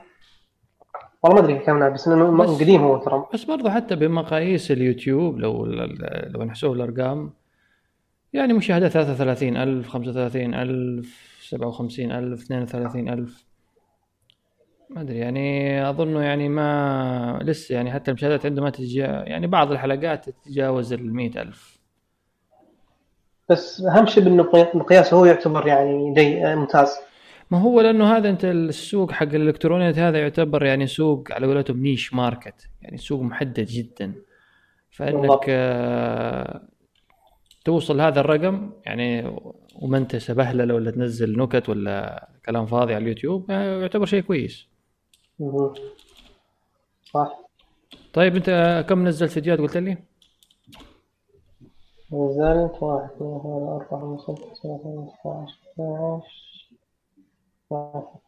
والله 1.23 1.41
ما 1.41 1.45
أدري 1.45 1.59
كم 1.59 1.93
بس 1.93 2.07
إنه 2.07 2.43
قديم 2.59 2.81
هو 2.81 2.97
ترى. 2.97 3.25
بس 3.33 3.43
برضه 3.43 3.69
حتى 3.69 3.95
بمقاييس 3.95 4.71
اليوتيوب 4.71 5.39
لو 5.39 5.65
لو 6.25 6.43
نحسب 6.43 6.71
الأرقام 6.71 7.33
يعني 8.33 8.53
مشاهدات 8.53 8.91
33000 8.91 9.87
35000 9.87 11.05
57000 11.41 12.45
32000 12.47 13.50
ما 14.91 15.01
أدري 15.01 15.17
يعني 15.17 15.89
اظنه 15.89 16.21
يعني 16.21 16.49
ما 16.49 17.39
لسه 17.43 17.75
يعني 17.75 17.91
حتى 17.91 18.11
المشاهدات 18.11 18.45
عنده 18.45 18.61
ما 18.61 18.69
تتجا 18.69 19.05
يعني 19.05 19.47
بعض 19.47 19.71
الحلقات 19.71 20.29
تتجاوز 20.29 20.93
ال 20.93 21.13
100000 21.13 21.81
بس 23.49 23.81
أهم 23.81 24.05
شيء 24.05 24.23
بالمقياس 24.23 24.75
مقياسه 24.75 25.17
هو 25.17 25.25
يعتبر 25.25 25.67
يعني 25.67 26.13
جي 26.13 26.55
ممتاز. 26.55 26.97
ما 27.51 27.61
هو 27.61 27.81
لأنه 27.81 28.17
هذا 28.17 28.29
أنت 28.29 28.45
السوق 28.45 29.11
حق 29.11 29.23
الالكترونيات 29.23 29.99
هذا 29.99 30.19
يعتبر 30.19 30.63
يعني 30.65 30.87
سوق 30.87 31.31
على 31.31 31.47
قولتهم 31.47 31.81
niche 31.81 32.13
market 32.13 32.69
يعني 32.81 32.97
سوق 32.97 33.21
محدد 33.21 33.65
جدا. 33.65 34.13
فإنك 34.89 35.45
آه، 35.49 36.61
توصل 37.65 38.01
هذا 38.01 38.19
الرقم 38.19 38.71
يعني 38.85 39.35
وما 39.75 39.97
أنت 39.97 40.15
سبهلله 40.15 40.73
ولا 40.73 40.91
تنزل 40.91 41.37
نكت 41.37 41.69
ولا 41.69 42.27
كلام 42.45 42.65
فاضي 42.65 42.93
على 42.93 43.03
اليوتيوب 43.03 43.51
آه، 43.51 43.81
يعتبر 43.81 44.05
شيء 44.05 44.21
كويس. 44.21 44.70
صح. 47.13 47.39
طيب 48.13 48.35
انت 48.35 48.85
كم 48.89 49.07
نزلت 49.07 49.31
فيديوهات 49.31 49.59
قلت 49.59 49.77
لي؟ 49.77 49.97
نزلت 52.13 52.83
واحد 52.83 53.09
اثنين 53.11 53.39
ثلاثة 53.41 53.75
أربعة 53.91 54.17
خمسة 54.17 54.35
ستة 54.35 54.53
سبعة 54.53 54.77
ثمانية 54.83 55.11
عشر 55.25 55.59
12 55.73 56.21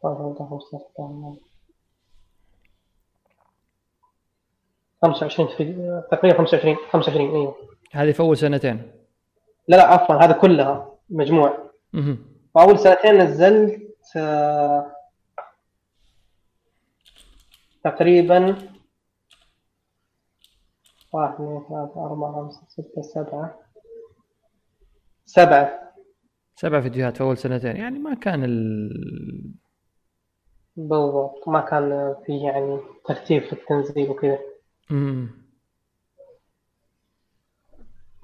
13 0.02 1.34
25 5.02 5.48
في 5.48 6.02
تقريبا 6.10 6.38
25 6.38 6.76
25 6.90 7.30
أيوه 7.30 7.56
هذه 7.92 8.12
في 8.12 8.20
أول 8.20 8.36
سنتين. 8.36 8.90
لا 9.68 9.76
لا 9.76 9.82
عفوا 9.86 10.14
هذا 10.16 10.32
كلها 10.32 10.94
مجموع. 11.10 11.58
مهم. 11.92 12.18
أول 12.56 12.78
سنتين 12.78 13.18
نزلت 13.18 13.82
آه، 14.16 14.86
تقريبا 17.84 18.58
واحد 21.12 21.34
اثنين 21.34 21.60
ثلاثة 21.68 22.06
أربعة 22.06 22.32
خمسة 22.32 22.62
ستة 22.68 23.02
سبعة. 23.02 23.60
سبعة. 25.24 25.94
سبع 26.56 26.80
فيديوهات 26.80 27.16
في 27.16 27.22
أول 27.22 27.36
سنتين. 27.36 27.76
يعني 27.76 27.98
ما 27.98 28.14
كان 28.14 28.44
ال... 28.44 29.54
بالضبط. 30.76 31.48
ما 31.48 31.60
كان 31.60 32.14
في 32.26 32.38
يعني 32.42 32.80
ترتيب 33.04 33.42
في 33.42 33.52
التنزيل 33.52 34.10
وكذا. 34.10 34.38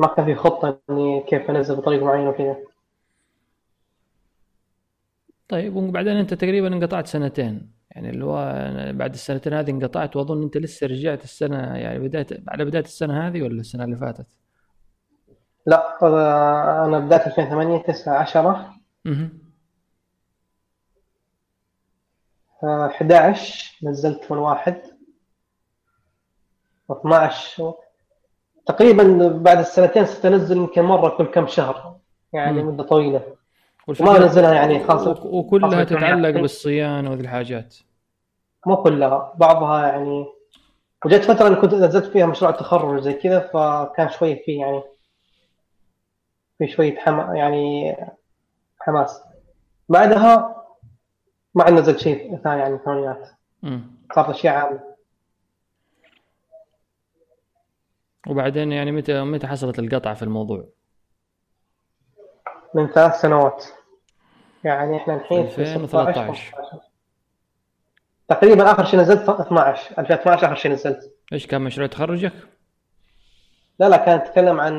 ما 0.00 0.06
كان 0.16 0.24
في 0.24 0.34
خطة 0.34 0.80
إني 0.90 1.22
كيف 1.22 1.50
أنزل 1.50 1.76
بطريقة 1.76 2.04
معينة 2.04 2.30
وكذا. 2.30 2.56
طيب 5.48 5.76
وبعدين 5.76 6.16
أنت 6.16 6.34
تقريبا 6.34 6.68
انقطعت 6.68 7.06
سنتين. 7.06 7.79
يعني 7.90 8.10
اللي 8.10 8.24
هو 8.24 8.54
بعد 8.92 9.12
السنتين 9.12 9.52
هذه 9.52 9.70
انقطعت 9.70 10.16
وأظن 10.16 10.42
أنت 10.42 10.56
لسه 10.56 10.86
رجعت 10.86 11.24
السنة 11.24 11.76
يعني 11.76 11.98
بداية 11.98 12.26
على 12.48 12.64
بداية 12.64 12.84
السنة 12.84 13.28
هذه 13.28 13.42
ولا 13.42 13.60
السنة 13.60 13.84
اللي 13.84 13.96
فاتت؟ 13.96 14.26
لا 15.66 15.98
أنا 16.84 16.98
بدأت 16.98 17.26
2008 17.26 17.82
9 17.82 18.18
10 18.18 18.74
مهم. 19.04 19.38
آه، 22.62 22.86
11 22.86 23.78
نزلت 23.82 24.32
من 24.32 24.38
واحد 24.38 24.82
12 26.90 27.74
تقريبا 28.66 29.28
بعد 29.28 29.58
السنتين 29.58 30.06
ستنزل 30.06 30.56
يمكن 30.56 30.82
مرة 30.82 31.16
كل 31.16 31.24
كم 31.24 31.46
شهر 31.46 31.96
يعني 32.32 32.62
مم. 32.62 32.68
مدة 32.68 32.82
طويلة 32.84 33.39
وما 33.88 34.16
انزلها 34.16 34.54
يعني 34.54 34.84
خاصة 34.84 35.10
وك- 35.10 35.24
وكلها 35.24 35.70
خاصة 35.70 35.84
تتعلق 35.84 36.28
يعني- 36.28 36.42
بالصيانة 36.42 37.10
وذي 37.10 37.20
الحاجات. 37.22 37.76
مو 38.66 38.76
كلها 38.82 39.32
بعضها 39.36 39.86
يعني 39.88 40.26
وجت 41.04 41.24
فترة 41.24 41.46
أنا 41.46 41.60
كنت 41.60 41.74
نزلت 41.74 42.04
فيها 42.04 42.26
مشروع 42.26 42.50
تخرج 42.50 43.00
زي 43.02 43.12
كذا 43.12 43.40
فكان 43.40 44.08
شوية 44.10 44.42
في 44.44 44.52
يعني 44.52 44.82
في 46.58 46.68
شوية 46.68 46.96
حما 46.98 47.36
يعني 47.36 47.96
حماس. 48.80 49.22
بعدها 49.88 50.56
ما 51.54 51.64
عاد 51.64 51.72
نزلت 51.72 51.98
شيء 51.98 52.36
ثاني 52.44 52.62
عن 52.62 52.74
الثمانينات 52.74 53.28
مم. 53.62 53.82
صارت 54.14 54.28
أشياء 54.28 54.54
عامة. 54.54 54.80
وبعدين 58.28 58.72
يعني 58.72 58.92
متى 58.92 59.22
متى 59.22 59.46
حصلت 59.46 59.78
القطعة 59.78 60.14
في 60.14 60.22
الموضوع؟ 60.22 60.64
من 62.74 62.86
ثلاث 62.86 63.20
سنوات 63.20 63.64
يعني 64.64 64.96
إحنا 64.96 65.14
الحين 65.14 65.46
في 65.46 65.60
2013. 65.60 66.12
16 66.12 66.26
15. 66.26 66.80
تقريبا 68.28 68.72
آخر 68.72 68.84
شيء 68.84 69.00
نزلت 69.00 69.28
12 69.28 69.98
2012 69.98 70.46
آخر 70.46 70.54
شيء 70.54 70.72
نزلت 70.72 71.14
إيش 71.32 71.46
كان 71.46 71.62
مشروع 71.62 71.86
تخرجك؟ 71.86 72.32
لا 73.78 73.88
لا 73.88 73.96
كان 73.96 74.18
يتكلم 74.18 74.60
عن 74.60 74.74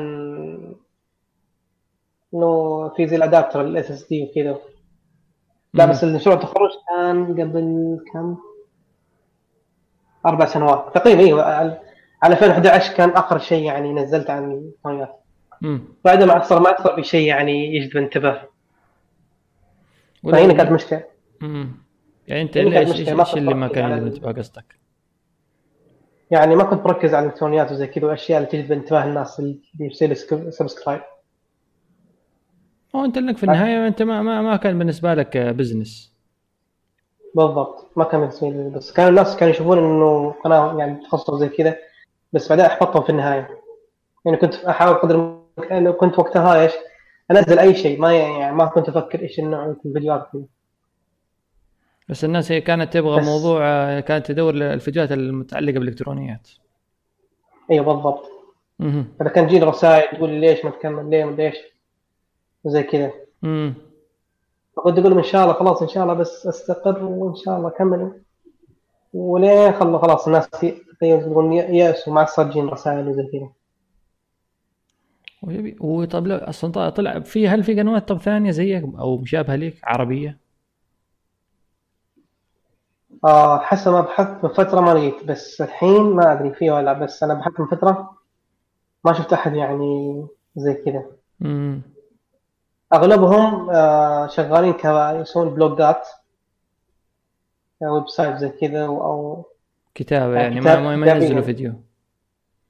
إنه 2.34 2.88
في 2.96 3.06
زي 3.06 3.16
ال 3.16 3.60
adapter 3.60 3.90
ال 3.90 4.08
SSD 4.08 4.22
وكذا 4.22 4.58
لا. 5.74 5.86
بس 5.86 6.04
المشروع 6.04 6.36
التخرج 6.36 6.70
كان 6.88 7.26
قبل 7.26 7.98
كم؟ 8.12 8.36
أربع 10.26 10.44
سنوات 10.44 10.94
تقريبا 10.94 11.20
أيوه 11.20 11.42
على 11.42 11.80
على 12.22 12.34
2011 12.34 12.94
كان 12.94 13.10
آخر 13.10 13.38
شيء 13.38 13.64
يعني 13.64 13.92
نزلت 13.92 14.30
عن 14.30 14.52
الثمانينات 14.52 15.21
بعدها 16.04 16.26
ما 16.26 16.42
صار 16.42 16.60
ما 16.60 16.94
في 16.96 17.02
شيء 17.02 17.28
يعني 17.28 17.76
يجذب 17.76 17.96
انتباه. 17.96 18.48
فهنا 20.22 20.52
كانت 20.52 20.70
مشكلة. 20.70 21.04
يعني 22.28 22.42
أنت 22.42 22.56
إيش 22.56 23.34
اللي 23.34 23.54
ما 23.54 23.68
كان 23.68 23.90
يجذب 23.90 24.06
انتباه 24.06 24.32
قصدك؟ 24.32 24.82
يعني 26.30 26.56
ما 26.56 26.64
كنت 26.64 26.80
بركز 26.80 27.14
على 27.14 27.26
الإلكترونيات 27.26 27.72
وزي 27.72 27.86
كذا 27.86 28.04
والأشياء 28.04 28.38
اللي 28.38 28.50
تجذب 28.50 28.72
انتباه 28.72 29.04
الناس 29.04 29.40
اللي 29.40 29.58
يصير 29.80 30.14
subscribe. 30.50 31.00
هو 32.96 33.04
أنت 33.04 33.16
انك 33.16 33.36
في 33.36 33.44
النهاية 33.44 33.86
أنت 33.86 34.02
ما 34.02 34.22
ما, 34.22 34.42
ما 34.42 34.56
كان 34.56 34.78
بالنسبة 34.78 35.14
لك 35.14 35.36
business. 35.36 36.12
بالضبط. 37.34 37.90
ما 37.96 38.04
كان 38.04 38.20
بالنسبة 38.20 38.48
لي 38.48 38.70
بس 38.70 38.92
كان 38.92 39.08
الناس 39.08 39.36
كانوا 39.36 39.54
يشوفون 39.54 39.78
إنه 39.78 40.34
قناة 40.44 40.78
يعني 40.78 41.00
تخصص 41.04 41.34
زي 41.34 41.48
كذا 41.48 41.76
بس 42.32 42.48
بعدين 42.48 42.64
احبطهم 42.64 43.02
في 43.02 43.10
النهاية. 43.10 43.48
يعني 44.24 44.36
كنت 44.36 44.54
أحاول 44.54 44.94
قدر 44.94 45.41
الامكان 45.58 45.92
كنت 45.92 46.18
وقتها 46.18 46.62
إيش 46.62 46.72
أنزل 47.30 47.58
أي 47.58 47.74
شيء 47.74 48.00
ما 48.00 48.12
يعني 48.14 48.54
ما 48.56 48.64
كنت 48.66 48.88
أفكر 48.88 49.20
إيش 49.20 49.38
النوع 49.38 49.66
من 49.66 49.74
الفيديوهات 49.86 50.28
كذا 50.32 50.42
بس 52.08 52.24
الناس 52.24 52.52
هي 52.52 52.60
كانت 52.60 52.92
تبغى 52.92 53.20
بس- 53.20 53.26
موضوع 53.26 53.60
آه، 53.64 54.00
كانت 54.00 54.26
تدور 54.26 54.54
الفيديوهات 54.54 55.12
المتعلقة 55.12 55.72
بالإلكترونيات. 55.78 56.48
أيوه 57.70 57.84
بالضبط. 57.94 58.24
مهم. 58.78 59.06
فاذا 59.18 59.28
كان 59.30 59.46
تجيني 59.46 59.64
رسائل 59.64 60.16
تقول 60.16 60.30
لي 60.30 60.40
ليش 60.40 60.64
ما 60.64 60.70
تكمل 60.70 61.10
ليه 61.10 61.24
ما 61.24 61.42
إيش 61.42 61.56
وزي 62.64 62.82
كذا. 62.82 63.10
مم. 63.42 63.74
فكنت 64.76 64.98
أقول 64.98 65.12
إن 65.18 65.22
شاء 65.22 65.42
الله 65.42 65.54
خلاص 65.54 65.82
إن 65.82 65.88
شاء 65.88 66.02
الله 66.02 66.14
بس 66.14 66.46
أستقر 66.46 67.04
وإن 67.04 67.34
شاء 67.34 67.56
الله 67.56 67.68
أكمل. 67.68 68.20
وليه 69.14 69.70
خلوا 69.70 69.98
خلاص 69.98 70.26
الناس 70.26 70.50
تقول 71.00 71.52
يأسوا 71.52 72.12
ما 72.12 72.24
صار 72.24 72.46
تجيني 72.50 72.70
رسائل 72.70 73.08
وزي 73.08 73.22
كذا. 73.32 73.48
ويبي 75.42 75.76
وطب 75.80 76.26
لا 76.26 76.48
أصلا 76.48 76.88
طلع- 76.90 77.20
في 77.20 77.48
هل 77.48 77.64
في 77.64 77.80
قنوات 77.80 78.08
طب 78.08 78.18
ثانية 78.18 78.50
زيك 78.50 78.82
أو 78.98 79.18
مشابهه 79.18 79.56
لك 79.56 79.74
عربية؟ 79.84 80.38
آه 83.24 83.58
حسب 83.58 83.92
ما 83.92 84.00
بحثت 84.00 84.44
من 84.44 84.50
فترة 84.50 84.80
ما 84.80 84.94
لقيت 84.94 85.24
بس 85.24 85.60
الحين 85.60 86.02
ما 86.02 86.32
أدري 86.32 86.54
فيه 86.54 86.70
ولا 86.72 86.84
لأ، 86.84 86.92
بس 86.92 87.22
أنا 87.22 87.34
بحثت 87.34 87.60
من 87.60 87.66
فترة 87.66 88.16
ما 89.04 89.12
شفت 89.12 89.32
أحد 89.32 89.54
يعني 89.54 90.26
زي 90.56 90.74
كذا 90.74 91.04
مم. 91.40 91.82
أغلبهم 92.92 93.70
آه 93.70 94.26
شغالين 94.26 94.74
يسوون 95.20 95.50
بلوجات 95.54 96.08
آه، 97.82 97.92
website 97.92 98.36
زي 98.36 98.48
كذا 98.48 98.86
أو- 98.86 98.90
أو 98.90 99.44
كتابة 99.94 100.36
يعني 100.36 100.60
كتاب- 100.60 100.82
ما 100.82 100.96
ما. 100.96 101.06
ينزلوا 101.06 101.42
فيديو 101.42 101.72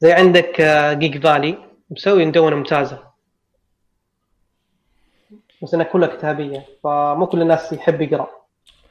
زي 0.01 0.13
عندك 0.13 0.61
آه 0.61 0.93
جيك 0.93 1.23
فالي 1.23 1.59
مسوي 1.92 2.26
مدونة 2.26 2.57
ممتازة. 2.57 2.98
بس 5.62 5.74
إنها 5.74 5.87
كلها 5.87 6.16
كتابية 6.16 6.66
فمو 6.85 7.26
كل 7.26 7.42
الناس 7.42 7.72
يحب 7.72 8.00
يقرأ. 8.00 8.28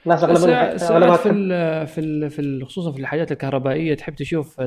الناس 0.05 0.19
ساعات 0.19 0.83
أغلبها 0.83 1.17
في 1.17 1.23
تحب. 1.23 1.35
ال 1.35 1.87
في 1.87 2.01
ال 2.01 2.29
في 2.29 2.65
خصوصا 2.65 2.91
في 2.91 2.99
الحاجات 2.99 3.31
الكهربائية 3.31 3.93
تحب 3.95 4.15
تشوف 4.15 4.61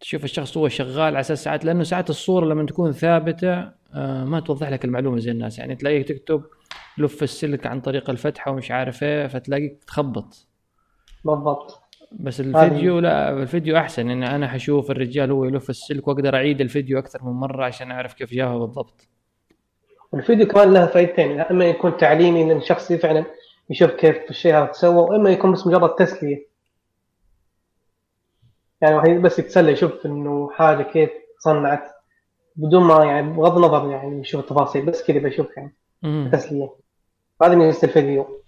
تشوف 0.00 0.24
الشخص 0.24 0.56
هو 0.56 0.68
شغال 0.68 1.00
على 1.02 1.20
أساس 1.20 1.44
ساعات 1.44 1.64
لأنه 1.64 1.82
ساعات 1.82 2.10
الصورة 2.10 2.46
لما 2.46 2.66
تكون 2.66 2.92
ثابتة 2.92 3.70
آه، 3.94 4.24
ما 4.24 4.40
توضح 4.40 4.68
لك 4.68 4.84
المعلومة 4.84 5.18
زي 5.18 5.30
الناس. 5.30 5.58
يعني 5.58 5.76
تلاقيك 5.76 6.08
تكتب 6.08 6.44
لف 6.98 7.22
السلك 7.22 7.66
عن 7.66 7.80
طريق 7.80 8.10
الفتحة 8.10 8.50
ومش 8.50 8.70
عارف 8.70 9.02
إيه 9.02 9.26
فتلاقيك 9.26 9.84
تخبط. 9.84 10.46
بالضبط. 11.24 11.80
بس 12.20 12.40
الفيديو 12.40 12.98
لا 12.98 13.30
الفيديو 13.30 13.76
أحسن 13.76 14.10
إن 14.10 14.22
أنا 14.22 14.48
حشوف 14.48 14.90
الرجال 14.90 15.30
هو 15.30 15.44
يلف 15.44 15.70
السلك 15.70 16.08
وأقدر 16.08 16.34
أعيد 16.34 16.60
الفيديو 16.60 16.98
أكثر 16.98 17.24
من 17.24 17.32
مرة 17.32 17.64
عشان 17.64 17.90
أعرف 17.90 18.14
كيف 18.14 18.34
جابها 18.34 18.58
بالضبط. 18.58 19.08
الفيديو 20.14 20.46
كمان 20.46 20.72
له 20.72 20.86
فائدتين 20.86 21.40
إما 21.40 21.64
يكون 21.64 21.96
تعليمي 21.96 22.44
لأن 22.44 22.56
الشخص 22.56 22.92
فعلا 22.92 23.24
يشوف 23.70 23.90
كيف 23.90 24.16
الشيء 24.30 24.54
هذا 24.54 24.66
تسوى 24.66 24.94
وإما 24.94 25.30
يكون 25.30 25.52
بس 25.52 25.66
مجرد 25.66 25.94
تسلية. 25.94 26.46
يعني 28.80 28.94
واحد 28.94 29.10
بس 29.10 29.38
يتسلى 29.38 29.72
يشوف 29.72 30.06
إنه 30.06 30.50
حاجة 30.50 30.82
كيف 30.82 31.10
صنعت 31.38 31.82
بدون 32.56 32.84
ما 32.84 33.04
يعني 33.04 33.32
بغض 33.32 33.56
النظر 33.56 33.90
يعني 33.90 34.20
يشوف 34.20 34.40
التفاصيل 34.40 34.86
بس 34.86 35.06
كذا 35.06 35.18
بيشوف 35.18 35.46
يعني. 35.56 35.76
تسلية. 36.32 36.70
هذا 37.42 37.54
ميزه 37.54 37.88
الفيديو. 37.88 38.42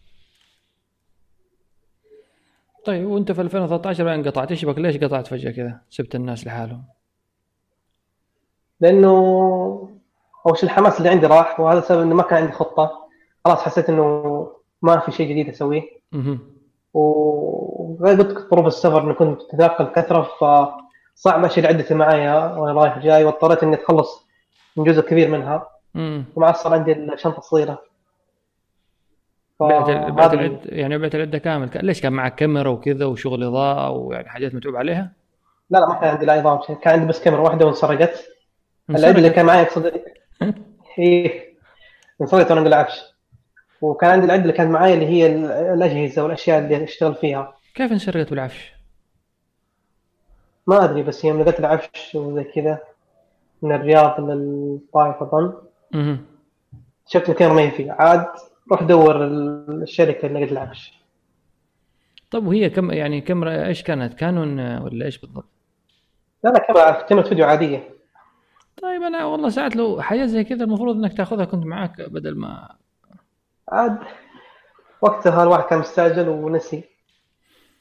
طيب 2.85 3.09
وانت 3.09 3.33
في 3.33 3.41
2013 3.41 4.05
بعدين 4.05 4.25
قطعت. 4.25 4.51
إيش 4.51 4.65
بك 4.65 4.79
ليش 4.79 4.97
قطعت 4.97 5.27
فجأة 5.27 5.51
كذا؟ 5.51 5.81
سبت 5.91 6.15
الناس 6.15 6.47
لحالهم. 6.47 6.85
لأنه 8.81 9.09
أول 10.47 10.59
شيء 10.59 10.65
الحماس 10.65 10.99
اللي 10.99 11.09
عندي 11.09 11.27
راح 11.27 11.61
وهذا 11.61 11.79
السبب 11.79 12.01
إنه 12.01 12.15
ما 12.15 12.23
كان 12.23 12.43
عندي 12.43 12.53
خطة. 12.53 13.09
خلاص 13.45 13.63
حسيت 13.63 13.89
إنه 13.89 14.23
ما 14.83 14.99
في 14.99 15.13
شيء 15.13 15.31
جديد 15.31 15.49
أسويه. 15.49 15.83
مهم. 16.13 16.41
وغير 16.95 18.23
قلت 18.23 18.31
لك 18.31 18.51
ظروف 18.51 18.67
السفر 18.67 19.03
إني 19.03 19.15
كنت 19.15 19.43
متنقل 19.55 19.85
بكثره 19.85 20.23
فصعب 20.23 21.45
أشيل 21.45 21.67
عدتي 21.67 21.95
معايا 21.95 22.57
وأنا 22.57 22.81
رايح 22.81 22.99
جاي 22.99 23.25
واضطريت 23.25 23.63
إني 23.63 23.75
أتخلص 23.75 24.27
من 24.77 24.85
جزء 24.85 25.01
كبير 25.01 25.31
منها. 25.31 25.69
ومع 26.37 26.53
صار 26.53 26.75
عندي 26.75 26.93
الشنطة 26.93 27.39
الصغيرة. 27.39 27.88
بعت 29.61 29.89
ال- 29.89 30.13
بعت 30.13 30.35
العد 30.35 30.61
يعني. 30.65 30.99
بعت 30.99 31.15
العده 31.15 31.39
كامل. 31.39 31.71
ليش 31.75 32.01
كان 32.01 32.13
معك 32.13 32.35
كاميرا 32.35 32.69
وكذا 32.69 33.05
وشغل 33.05 33.45
إضاءة 33.45 33.91
ويعني 33.91 34.29
حاجات 34.29 34.55
متعوب 34.55 34.77
عليها؟ 34.77 35.13
لا 35.71 35.79
لا 35.79 35.89
ما 35.89 35.95
كان 35.95 36.11
عندي 36.11 36.27
لا 36.27 36.61
شيء 36.67 36.77
كان 36.77 36.93
عندي 36.95 37.07
بس 37.07 37.21
كاميرا 37.25 37.43
واحدة 37.43 37.67
وانسرقت. 37.67 38.25
العده 38.91 39.19
اللي 39.19 39.31
كان 39.31 39.47
معي 39.47 39.63
اقصد 39.63 39.93
هي 40.95 41.31
انسرقت 42.21 42.51
وأنا 42.51 42.61
بالعفش 42.61 43.01
وكان 43.81 44.11
عندي 44.11 44.27
العده 44.27 44.43
اللي 44.43 44.53
كانت 44.53 44.71
معي 44.71 44.95
اللي 44.95 45.07
هي 45.07 45.27
ال- 45.27 45.51
الأجهزة 45.51 46.23
والأشياء 46.23 46.59
اللي 46.59 46.85
أشتغل 46.85 47.15
فيها. 47.15 47.55
كيف 47.75 47.93
انسرقت 47.93 48.31
بالعفش؟ 48.31 48.73
ما 50.67 50.85
أدري 50.85 51.03
بس 51.03 51.25
يوم 51.25 51.41
نقلت 51.41 51.61
العفش 51.61 52.15
وزي 52.15 52.45
كذا 52.45 52.79
من 53.63 53.73
الرياض 53.73 54.21
للطائف 54.21 55.23
اظن. 55.23 55.53
شفت 57.07 57.29
الكاميرا 57.29 57.55
ما 57.57 57.63
هي 57.63 57.71
فيه 57.71 57.93
عاد 57.93 58.27
روح 58.71 58.83
دور 58.83 59.25
ال- 59.25 59.83
الشركة 59.83 60.27
اللي 60.27 60.45
العفش 60.45 60.99
طب 62.31 62.47
وهي 62.47 62.71
كم 62.71 62.91
يعني 62.91 63.21
كاميرا 63.21 63.67
إيش 63.67 63.83
كانت؟ 63.83 64.15
كانون 64.15 64.61
ولا 64.83 65.05
إيش 65.07 65.19
بالضبط؟ 65.19 65.49
لا 66.45 66.51
لا 66.51 66.59
كاميرا 66.59 66.91
كاميرا 67.03 67.29
فيديو 67.29 67.47
عادية 67.47 67.89
طيب 68.83 69.03
أنا 69.03 69.25
والله 69.25 69.49
ساعات 69.49 69.77
لو 69.77 70.03
حاجات 70.03 70.29
زي 70.29 70.45
كذا 70.45 70.65
المفروض 70.65 70.97
إنك 70.97 71.13
تأخذها 71.17 71.45
كنت 71.45 71.67
معاك 71.67 72.01
بدل 72.01 72.37
ما 72.39 72.69
عاد 73.69 73.99
وقتها 75.03 75.43
الواحد 75.43 75.63
كان 75.65 75.79
مستعجل 75.79 76.29
ونسي 76.29 76.85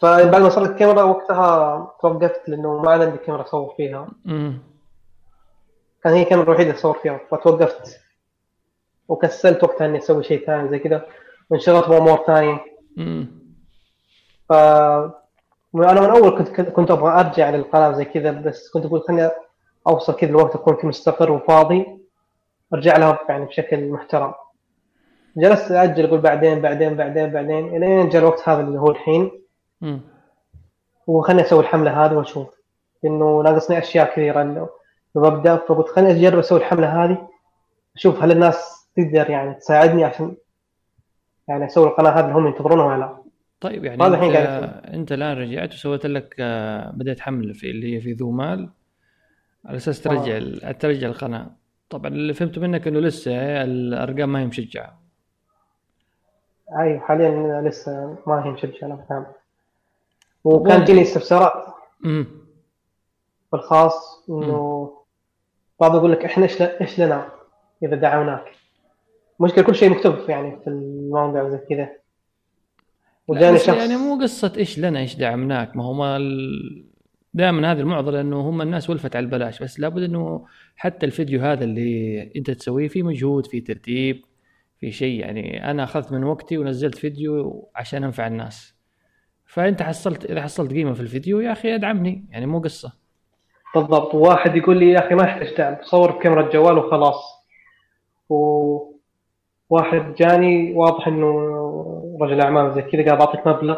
فبعد 0.01 0.35
ما 0.41 0.49
صارت 0.49 0.69
الكاميرا 0.69 1.03
وقتها 1.03 1.77
توقفت 2.01 2.49
لأنه 2.49 2.81
ما 2.81 2.91
عندي 2.91 3.17
كاميرا 3.17 3.43
أصور 3.43 3.73
فيها 3.77 4.07
مم. 4.25 4.59
كان 6.03 6.13
هي 6.13 6.23
الكاميرا 6.23 6.45
الوحيدة 6.47 6.69
اللي 6.69 6.79
أصور 6.79 6.93
فيها 6.93 7.19
فتوقفت 7.31 7.99
وكسلت 9.07 9.63
وقتها 9.63 9.85
إني 9.87 9.97
أسوي 9.97 10.23
شيء 10.23 10.45
ثاني 10.45 10.69
زي 10.69 10.79
كذا 10.79 11.05
وانشغلت 11.49 11.89
بأمور 11.89 12.23
ثانية. 12.27 12.59
ف 14.49 14.53
أنا 15.75 16.01
من 16.01 16.09
أول 16.09 16.37
كنت 16.37 16.61
كنت 16.61 16.91
أبغى 16.91 17.19
أرجع 17.19 17.49
للقناه 17.49 17.91
زي 17.91 18.05
كذا 18.05 18.31
بس 18.31 18.69
كنت 18.71 18.85
أقول 18.85 19.01
خليني 19.01 19.29
أوصل 19.87 20.15
كذا 20.15 20.29
الوقت 20.29 20.55
أكون 20.55 20.75
فيه 20.75 20.87
مستقر 20.87 21.31
وفاضي 21.31 21.85
أرجع 22.73 22.97
لها 22.97 23.19
يعني 23.29 23.45
بشكل 23.45 23.89
محترم. 23.89 24.33
جلست 25.37 25.71
أجل 25.71 26.05
أقول 26.05 26.21
بعدين 26.21 26.61
بعدين 26.61 26.95
بعدين 26.95 27.29
بعدين 27.29 27.75
إلين 27.75 28.09
جاء 28.09 28.21
الوقت 28.21 28.49
هذا 28.49 28.61
اللي 28.61 28.79
هو 28.79 28.91
الحين. 28.91 29.31
مم. 29.81 30.01
وخلني 31.07 31.41
أسوي 31.41 31.59
الحملة 31.59 32.05
هذه 32.05 32.13
وأشوف. 32.13 32.47
إنه 33.05 33.41
ناقصني 33.41 33.77
أشياء 33.77 34.11
كثيرة 34.11 34.41
إنه. 34.41 34.69
ببدا 35.15 35.55
فقلت 35.55 35.87
خليني 35.87 36.11
أجرب 36.11 36.39
أسوي 36.39 36.59
الحملة 36.59 37.03
هذه 37.03 37.27
أشوف 37.95 38.23
هل 38.23 38.31
الناس 38.31 38.76
تقدر 38.97 39.29
يعني 39.29 39.53
تساعدني 39.53 40.03
عشان 40.03 40.35
يعني 41.47 41.65
أسوي 41.65 41.87
القناة 41.87 42.09
هذه 42.09 42.23
اللي 42.25 42.33
هم 42.35 42.47
ينتظرونها 42.47 42.85
ولا 42.85 42.97
لا؟ 42.99 43.17
طيب 43.61 43.85
يعني 43.85 44.03
هذا 44.03 44.07
أنت, 44.07 44.15
الحين 44.15 44.33
قاعد 44.35 44.63
أنت 44.93 45.11
الآن 45.11 45.37
رجعت 45.37 45.73
وسويت 45.73 46.05
لك 46.05 46.35
آه، 46.39 46.91
بدأت 46.91 47.19
حمل 47.19 47.53
في 47.53 47.69
اللي 47.71 47.95
هي 47.95 48.01
في 48.01 48.11
ذو 48.13 48.31
مال. 48.31 48.69
على 49.65 49.77
أساس 49.77 50.07
آه. 50.07 50.11
ترجع 50.11 50.37
ال- 50.37 50.77
ترجع 50.77 51.07
القناة. 51.07 51.51
طبعا 51.89 52.07
اللي 52.07 52.33
فهمته 52.33 52.61
منك 52.61 52.87
إنه 52.87 52.99
لسه 52.99 53.31
الأرقام 53.63 54.33
ما 54.33 54.39
هي 54.39 54.45
مشجعة. 54.45 54.99
اي 56.79 56.99
حاليا 56.99 57.61
لسه 57.61 58.17
ما 58.27 58.45
هي 58.45 58.49
مشجعة 58.49 58.87
أنا 58.87 59.05
فاهم 59.09 59.25
وكان 60.43 60.85
تجيني 60.85 61.01
استفسارات 61.01 61.53
بالخاص 63.51 64.25
إنه 64.29 64.91
بعض 65.79 65.95
يقول 65.95 66.11
لك 66.11 66.25
إحنا 66.25 66.43
إيش 66.43 66.61
إيش 66.61 66.99
لنا 66.99 67.29
إذا 67.83 67.95
دعوناك؟ 67.95 68.45
مشكلة 69.39 69.63
كل 69.63 69.75
شيء 69.75 69.89
مكتوب 69.89 70.15
يعني 70.29 70.59
في 70.63 70.67
الموقع 70.67 71.41
وزي 71.41 71.57
كذا. 71.57 71.89
وجاني 73.27 73.57
شخص 73.57 73.77
يعني 73.77 73.95
مو 73.95 74.19
قصة 74.21 74.53
إيش 74.57 74.79
لنا 74.79 74.99
إيش 74.99 75.15
دعمناك؟ 75.15 75.75
ما 75.75 75.83
هو 75.83 75.93
ما 75.93 76.17
ال... 76.17 76.85
دائما 77.33 77.71
هذه 77.71 77.79
المعضلة 77.79 78.21
إنه 78.21 78.49
هم 78.49 78.61
الناس 78.61 78.89
ولفت 78.89 79.15
على 79.15 79.23
البلاش 79.23 79.63
بس 79.63 79.79
لابد 79.79 80.03
إنه 80.03 80.45
حتى 80.75 81.05
الفيديو 81.05 81.41
هذا 81.41 81.63
اللي 81.63 82.21
أنت 82.35 82.51
تسويه 82.51 82.87
فيه 82.87 83.03
مجهود 83.03 83.45
فيه 83.45 83.63
ترتيب 83.63 84.21
في 84.79 84.91
شيء. 84.91 85.19
يعني 85.19 85.71
أنا 85.71 85.83
أخذت 85.83 86.11
من 86.11 86.23
وقتي 86.23 86.57
ونزلت 86.57 86.97
فيديو 86.97 87.69
عشان 87.75 88.03
أنفع 88.03 88.27
الناس. 88.27 88.75
فأنت 89.45 89.81
حصلت 89.81 90.25
إذا 90.25 90.41
حصلت 90.41 90.71
قيمة 90.73 90.93
في 90.93 91.01
الفيديو 91.01 91.39
يا 91.39 91.51
أخي 91.51 91.75
أدعمني 91.75 92.25
يعني 92.29 92.45
مو 92.45 92.59
قصة. 92.59 92.93
بالضبط. 93.75 94.15
واحد 94.15 94.55
يقول 94.55 94.77
لي 94.77 94.91
يا 94.91 95.05
أخي 95.05 95.15
ما 95.15 95.23
يحتاج 95.23 95.57
دعم 95.57 95.77
صور 95.81 96.11
بكاميرا 96.11 96.47
الجوال 96.47 96.77
وخلاص. 96.77 97.37
وواحد 99.69 100.15
جاني 100.15 100.73
واضح 100.73 101.07
إنه 101.07 102.17
رجل 102.21 102.41
أعمال 102.41 102.73
زي 102.73 102.81
كذا 102.81 103.09
قال 103.09 103.17
بعطيك 103.17 103.47
مبلغ. 103.47 103.77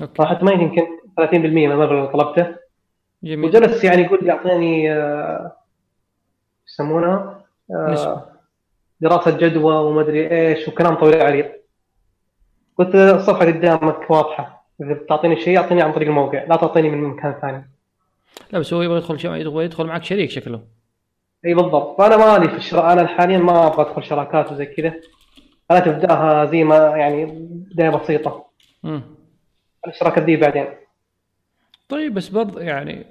أوكي. 0.00 0.22
راحت 0.22 0.42
ما 0.42 0.52
يمكن 0.52 0.86
30% 1.20 1.34
من 1.34 1.72
المبلغ 1.72 1.98
اللي 1.98 2.08
طلبته. 2.12 2.54
جميل. 3.22 3.48
وجلس 3.48 3.84
يعني 3.84 4.02
يقول 4.02 4.18
لي 4.22 4.32
اعطيني 4.32 4.92
آه، 4.92 5.52
يسمونها 6.68 7.44
آه،. 7.70 8.26
دراسة 9.00 9.36
جدوى 9.36 9.74
وما 9.74 10.00
أدري 10.00 10.30
إيش 10.30 10.68
وكلام 10.68 10.94
طويل 10.94 11.22
عريض. 11.22 11.46
قلت 12.78 12.94
له 12.94 13.16
الصفحة 13.16 13.46
قدامك 13.46 14.10
واضحة. 14.10 14.64
إذا 14.82 14.94
بتعطيني 14.94 15.40
شيء 15.40 15.58
أعطيني 15.58 15.82
عن 15.82 15.92
طريق 15.92 16.08
الموقع 16.08 16.44
لا 16.44 16.56
تعطيني 16.56 16.90
من 16.90 17.08
مكان 17.08 17.34
ثاني. 17.40 17.70
لا 18.52 18.58
بس 18.58 18.72
هو 18.72 18.82
يبغى 18.82 18.96
يدخل. 18.96 19.40
يبغى 19.40 19.64
يدخل 19.64 19.86
معك 19.86 20.04
شريك 20.04 20.30
شكله. 20.30 20.60
إي 21.46 21.54
بالضبط. 21.54 21.98
فانا 21.98 22.16
مالي 22.16 22.48
في 22.48 22.56
الشراء. 22.56 22.92
أنا 22.92 23.06
حاليا 23.06 23.38
ما 23.38 23.66
أبغى 23.66 23.82
أدخل 23.82 24.04
شراكات 24.04 24.52
وزي 24.52 24.66
كذا. 24.66 24.94
أنا 25.70 25.80
تبدأها 25.80 26.44
زي 26.44 26.64
ما 26.64 26.76
يعني 26.76 27.24
بداية 27.72 27.90
بسيطة. 27.90 28.46
امم 28.84 29.02
الشراكه 29.86 30.20
دي 30.20 30.36
بعدين؟ 30.36 30.66
طيب 31.88 32.14
بس 32.14 32.28
برضه 32.28 32.60
يعني 32.60 33.06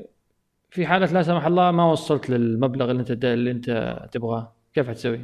في 0.70 0.88
حالة 0.88 1.14
لا 1.14 1.24
سمح 1.24 1.46
الله 1.46 1.72
ما 1.72 1.92
وصلت 1.92 2.30
للمبلغ 2.30 2.92
اللي 2.92 3.02
أنت 3.02 3.26
اللي 3.26 3.52
أنت 3.52 4.00
تبغاه. 4.12 4.54
كيف 4.74 4.90
حتسوي؟ 4.90 5.22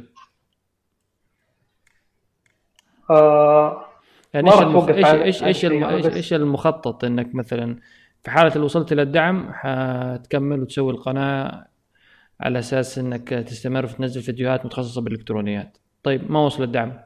آه 3.10 3.86
يعني 4.34 4.50
إيش 4.52 4.60
المخ... 4.60 4.88
إيش 4.88 5.06
إيش 5.06 5.42
إيش, 5.42 5.64
الم... 5.64 6.00
بس- 6.00 6.06
إيش 6.06 6.32
المخطط؟ 6.32 7.04
إنك 7.04 7.34
مثلا 7.34 7.78
في 8.22 8.30
حالة 8.30 8.54
لو 8.56 8.64
وصلت 8.64 8.92
إلى 8.92 9.02
الدعم 9.02 9.52
حتكمل 9.52 10.60
وتسوي 10.60 10.92
القناة 10.92 11.66
على 12.40 12.58
أساس 12.58 12.98
إنك 12.98 13.28
تستمر 13.28 13.86
في 13.86 13.96
تنزل 13.96 14.22
فيديوهات 14.22 14.66
متخصصة 14.66 15.00
بالإلكترونيات. 15.00 15.78
طيب 16.02 16.30
ما 16.30 16.40
وصل 16.40 16.62
الدعم؟ 16.62 17.00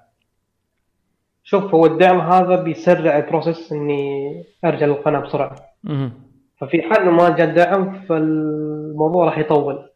شوف 1.50 1.74
هو 1.74 1.86
الدعم 1.86 2.20
هذا 2.20 2.56
بيسرع 2.62 3.16
البروسيس 3.16 3.72
إني 3.72 4.34
أرجع 4.64 4.86
للقناة 4.86 5.20
بسرعة 5.20 5.56
مهم. 5.84 6.12
ففي 6.60 6.82
حال 6.82 6.98
إنه 7.02 7.10
ما 7.10 7.28
جاء 7.30 7.46
دعم 7.54 8.00
فالموضوع 8.08 9.24
راح 9.24 9.38
يطول 9.38 9.88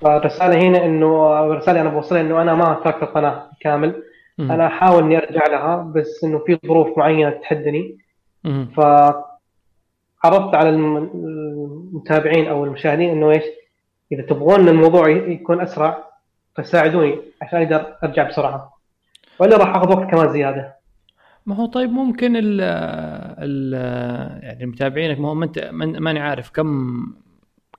فالرسالة 0.00 0.68
هنا 0.68 0.84
إنه 0.84 1.40
الرسالة 1.44 1.80
أنا 1.80 1.88
بوصلها 1.90 2.20
إنه 2.20 2.42
أنا 2.42 2.54
ما 2.54 2.80
تركت 2.84 3.02
القناة 3.02 3.50
كامل 3.60 4.02
مهم. 4.38 4.52
أنا 4.52 4.66
أحاول 4.66 5.02
إني 5.02 5.18
أرجع 5.18 5.46
لها 5.50 5.76
بس 5.94 6.24
إنه 6.24 6.38
في 6.38 6.58
ظروف 6.66 6.98
معينة 6.98 7.30
تحدني 7.30 7.98
مهم. 8.44 8.66
فعرضت 8.76 10.54
على 10.54 10.68
الم- 10.68 10.96
المتابعين 10.96 12.48
أو 12.48 12.64
المشاهدين 12.64 13.10
إنه 13.10 13.30
إيش 13.30 13.44
إذا 14.12 14.22
تبغون 14.22 14.68
الموضوع 14.68 15.08
يكون 15.08 15.60
أسرع 15.60 15.98
فساعدوني 16.56 17.18
عشان 17.42 17.62
أقدر 17.62 17.96
أرجع 18.04 18.28
بسرعة 18.28 18.75
ولا 19.38 19.56
راح 19.56 19.76
اخذ 19.76 19.88
وقت 19.96 20.10
كمان 20.10 20.28
زيادة. 20.32 20.76
ما 21.46 21.54
هو 21.54 21.66
طيب 21.66 21.90
ممكن 21.90 22.36
ال 22.36 22.60
ال 23.38 23.72
يعني 24.44 24.66
متابعينك 24.66 25.20
ما 25.20 25.28
هو 25.28 25.34
ما 25.34 25.44
انت 25.44 25.58
ما- 25.72 25.86
ماني 26.00 26.20
عارف 26.20 26.50
كم 26.50 26.96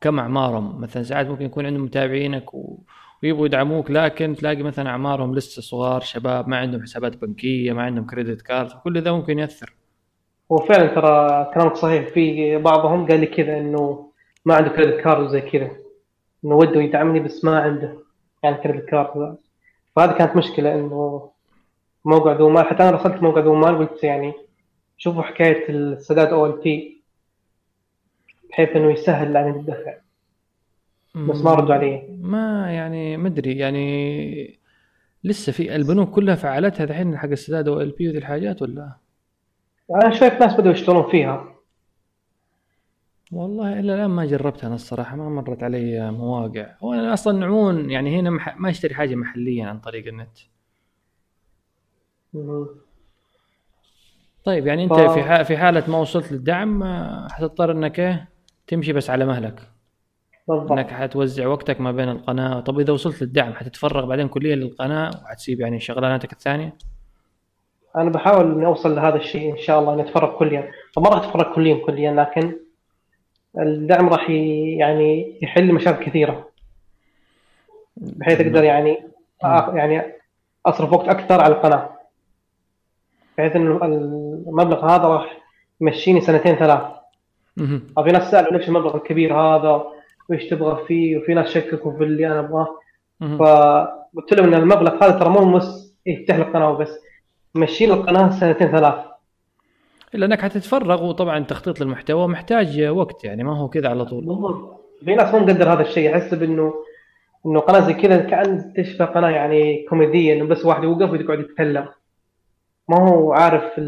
كم 0.01 0.19
أعمارهم. 0.19 0.81
مثلا 0.81 1.03
ساعات 1.03 1.27
ممكن 1.27 1.45
يكون 1.45 1.65
عندهم 1.65 1.83
متابعينك 1.83 2.53
و... 2.53 2.77
ويبغوا 3.23 3.45
يدعموك 3.45 3.91
لكن 3.91 4.35
تلاقي 4.35 4.63
مثلا 4.63 4.89
أعمارهم 4.89 5.35
لسه 5.35 5.61
صغار 5.61 6.01
شباب 6.01 6.47
ما 6.49 6.57
عندهم 6.57 6.81
حسابات 6.81 7.17
بنكية 7.21 7.73
ما 7.73 7.83
عندهم 7.83 8.05
credit 8.05 8.41
card 8.41 8.71
كل 8.83 9.01
ذا 9.01 9.11
ممكن 9.11 9.39
يأثر. 9.39 9.73
هو 10.51 10.57
فعلا 10.57 10.87
ترى 10.95 11.51
كلامك 11.53 11.75
صحيح. 11.75 12.07
في 12.07 12.57
بعضهم 12.57 13.07
قال 13.07 13.19
لي 13.19 13.25
كذا 13.25 13.57
إنه 13.57 14.11
ما 14.45 14.55
عنده 14.55 14.69
credit 14.69 15.01
card 15.01 15.23
وزي 15.23 15.41
كذا. 15.41 15.71
إنه 16.45 16.55
وده 16.55 16.81
يدعمني 16.81 17.19
بس 17.19 17.45
ما 17.45 17.59
عنده 17.59 17.97
يعني 18.43 18.57
credit 18.57 18.85
card 18.89 19.37
فهذه 19.95 20.11
كانت 20.11 20.35
مشكلة 20.35 20.75
إنه 20.75 21.29
موقع 22.07 22.31
ذو 22.31 22.49
مال. 22.49 22.65
حتى 22.65 22.83
أنا 22.83 22.91
رسلت 22.91 23.23
موقع 23.23 23.41
ذو 23.41 23.55
مال 23.55 23.77
قلت 23.77 24.03
يعني 24.03 24.33
شوفوا 24.97 25.21
حكاية 25.21 25.69
السداد 25.69 26.27
أو 26.27 26.45
ال 26.45 26.61
بي 26.61 27.01
بحيث 28.49 28.69
إنه 28.69 28.91
يسهل 28.91 29.37
عن 29.37 29.49
الدفع. 29.49 29.93
بس 31.15 31.41
ما 31.41 31.53
ردوا 31.53 31.75
علي. 31.75 32.17
ما 32.21 32.71
يعني 32.71 33.17
ما 33.17 33.27
أدري. 33.27 33.57
يعني 33.57 34.59
لسه 35.23 35.51
في 35.51 35.75
البنوك 35.75 36.09
كلها 36.09 36.35
فعلتها 36.35 36.83
الحين 36.83 37.17
حق 37.17 37.29
السداد 37.29 37.67
أو 37.67 37.81
ال 37.81 37.91
بي 37.91 38.09
وذي 38.09 38.17
الحاجات 38.17 38.61
ولا؟ 38.61 38.91
أنا 39.95 40.15
شايف 40.15 40.33
ناس 40.33 40.53
بدأوا 40.53 40.73
يشتغلون 40.73 41.11
فيها. 41.11 41.53
والله 43.31 43.79
إلى 43.79 43.95
الآن 43.95 44.09
ما 44.09 44.25
جربتها 44.25 44.67
أنا 44.67 44.75
الصراحة 44.75 45.15
ما 45.15 45.29
مرت 45.29 45.63
علي 45.63 46.11
مواقع. 46.11 46.75
هو 46.83 46.93
أنا 46.93 47.13
أصلا 47.13 47.45
عموما 47.45 47.81
يعني 47.81 48.19
هنا. 48.19 48.29
ما 48.57 48.69
أشتري 48.69 48.95
حاجة 48.95 49.15
محليا 49.15 49.65
عن 49.65 49.79
طريق 49.79 50.07
النت. 50.07 50.37
طيب 54.43 54.67
يعني 54.67 54.83
أنت 54.83 54.93
ف- 54.93 55.13
في 55.13 55.23
ح... 55.23 55.41
في 55.41 55.57
حالة 55.57 55.83
ما 55.87 55.97
وصلت 55.97 56.31
للدعم 56.31 56.83
آه، 56.83 57.27
حتضطر 57.31 57.71
أنك 57.71 58.27
تمشي 58.67 58.93
بس 58.93 59.09
على 59.09 59.25
مهلك. 59.25 59.61
بالضبط. 60.47 60.71
أنك 60.71 60.91
حتوزع 60.91 61.47
وقتك 61.47 61.81
ما 61.81 61.91
بين 61.91 62.09
القناة. 62.09 62.59
طب 62.59 62.79
إذا 62.79 62.93
وصلت 62.93 63.21
للدعم 63.21 63.53
حتتفرغ 63.53 64.05
بعدين 64.05 64.27
كليا 64.27 64.55
للقناة 64.55 65.09
وحتسيب 65.23 65.59
يعني 65.61 65.79
شغلانتك 65.79 66.33
الثانية؟ 66.33 66.73
أنا 67.95 68.09
بحاول 68.09 68.51
إني 68.51 68.65
أوصل 68.65 68.95
لهذا 68.95 69.15
الشيء 69.15 69.51
إن 69.51 69.57
شاء 69.57 69.79
الله 69.79 69.93
إني 69.93 70.01
أتفرغ 70.01 70.37
كليا. 70.39 70.71
طب 70.95 71.01
ما 71.03 71.09
راح 71.09 71.23
أتفرغ 71.25 71.55
كليا 71.55 71.85
كليا 71.85 72.11
لكن 72.11 72.53
الدعم 73.59 74.09
راح 74.09 74.29
يعني 74.29 75.39
يحل 75.41 75.73
مشاكل 75.73 76.05
كثيرة. 76.05 76.49
بحيث 77.97 78.41
أقدر 78.41 78.63
يعني 78.63 78.97
يعني 79.73 80.13
أصرف 80.65 80.93
وقت 80.93 81.07
أكثر 81.07 81.41
على 81.41 81.53
القناة. 81.55 81.96
بحيث 83.37 83.55
إنه 83.55 83.85
المبلغ 84.47 84.85
هذا 84.85 85.03
راح 85.03 85.37
يمشيني 85.81 86.21
سنتين 86.21 86.55
ثلاث. 86.55 86.81
أو 87.97 88.03
في 88.03 88.11
ناس 88.11 88.31
سألوا 88.31 88.57
ليش 88.57 88.67
المبلغ 88.67 88.95
الكبير 88.95 89.33
هذا؟ 89.33 89.83
وإيش 90.29 90.45
تبغى 90.49 90.85
فيه؟ 90.87 91.17
وفي 91.17 91.33
ناس 91.33 91.47
شككوا 91.47 91.97
في 91.97 92.03
اللي 92.03 92.27
أنا 92.27 92.39
أبغاه. 92.39 92.67
مهم. 93.19 93.37
فقلت 93.37 94.33
لهم 94.33 94.53
إن 94.53 94.53
المبلغ 94.53 95.03
هذا 95.03 95.19
ترى 95.19 95.29
مو 95.29 95.57
بس 95.57 95.95
يفتح 96.05 96.35
لي 96.35 96.41
القناة 96.41 96.69
وبس 96.71 96.99
يمشي 97.55 97.85
لي 97.85 97.93
القناة 97.93 98.29
سنتين 98.29 98.71
ثلاث. 98.71 98.95
إلا 100.15 100.25
إنك 100.25 100.41
حتتفرغ 100.41 101.03
وطبعا 101.03 101.39
تخطيط 101.39 101.81
للمحتوى 101.81 102.27
محتاج 102.27 102.81
وقت 102.81 103.23
يعني 103.23 103.43
ما 103.43 103.57
هو 103.57 103.69
كذا 103.69 103.89
على 103.89 104.05
طول. 104.05 104.25
بالضبط 104.25 104.85
في 105.05 105.15
ناس 105.15 105.33
مو 105.33 105.39
مقدر 105.39 105.73
هذا 105.73 105.81
الشيء. 105.81 106.09
يحسب 106.09 106.43
إنه 106.43 106.73
إنه 107.45 107.59
قناة 107.59 107.79
زي 107.79 107.93
كذا 107.93 108.17
كأن 108.17 108.73
تشبه 108.73 109.05
قناة 109.05 109.29
يعني 109.29 109.85
كوميدية 109.89 110.33
إنه 110.33 110.45
بس 110.45 110.65
واحد 110.65 110.83
يوقف 110.83 111.11
ويقعد 111.11 111.39
يتكلم. 111.39 111.87
ما 112.89 113.09
هو 113.09 113.33
عارف 113.33 113.79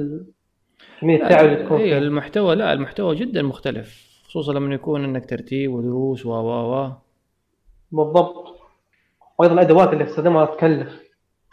كمية 1.01 1.23
التعب 1.23 1.45
اللي 1.45 1.63
تكون 1.63 1.81
اي 1.81 1.97
المحتوى 1.97 2.55
لا 2.55 2.73
المحتوى 2.73 3.15
جدا 3.15 3.41
مختلف 3.41 4.09
خصوصا 4.23 4.53
لما 4.53 4.75
يكون 4.75 5.03
إنك 5.03 5.29
ترتيب 5.29 5.73
ودروس 5.73 6.25
و 6.25 6.29
و 6.29 6.73
و. 6.73 6.91
بالضبط. 7.91 8.59
وأيضا 9.37 9.53
الأدوات 9.53 9.93
اللي 9.93 10.03
استخدمها 10.03 10.45
تكلف 10.45 11.03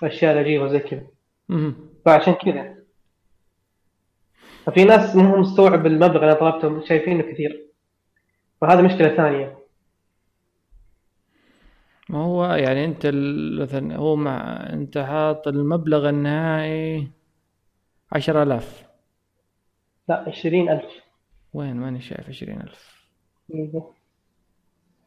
أشياء 0.03 0.33
اللي 0.33 0.43
أجيبها 0.43 0.69
زي 0.69 0.79
كذا. 0.79 1.07
فعشان 2.05 2.35
كذا. 2.35 2.77
ففي 4.67 4.85
ناس 4.85 5.17
مو 5.17 5.37
مستوعب 5.37 5.87
المبلغ 5.87 6.23
اللي 6.23 6.35
طلبته 6.35 6.85
شايفينه 6.85 7.23
كثير. 7.23 7.67
فهذه 8.61 8.83
مشكلة 8.83 9.17
ثانية. 9.17 9.59
ما 12.09 12.19
هو 12.19 12.45
يعني 12.45 12.85
أنت 12.85 13.07
مثلا 13.61 13.97
هو 13.97 14.17
مع 14.17 14.67
انت 14.73 14.99
حاط 14.99 15.49
المبلغ 15.49 16.09
النهائي 16.09 17.09
عشرة 18.17 18.43
آلاف. 18.43 18.87
لا 20.09 20.25
عشرين 20.27 20.69
ألف. 20.69 20.85
وين؟ 21.55 21.77
ماني 21.77 22.01
شايف 22.01 22.29
عشرين 22.29 22.61
ألف. 22.61 23.07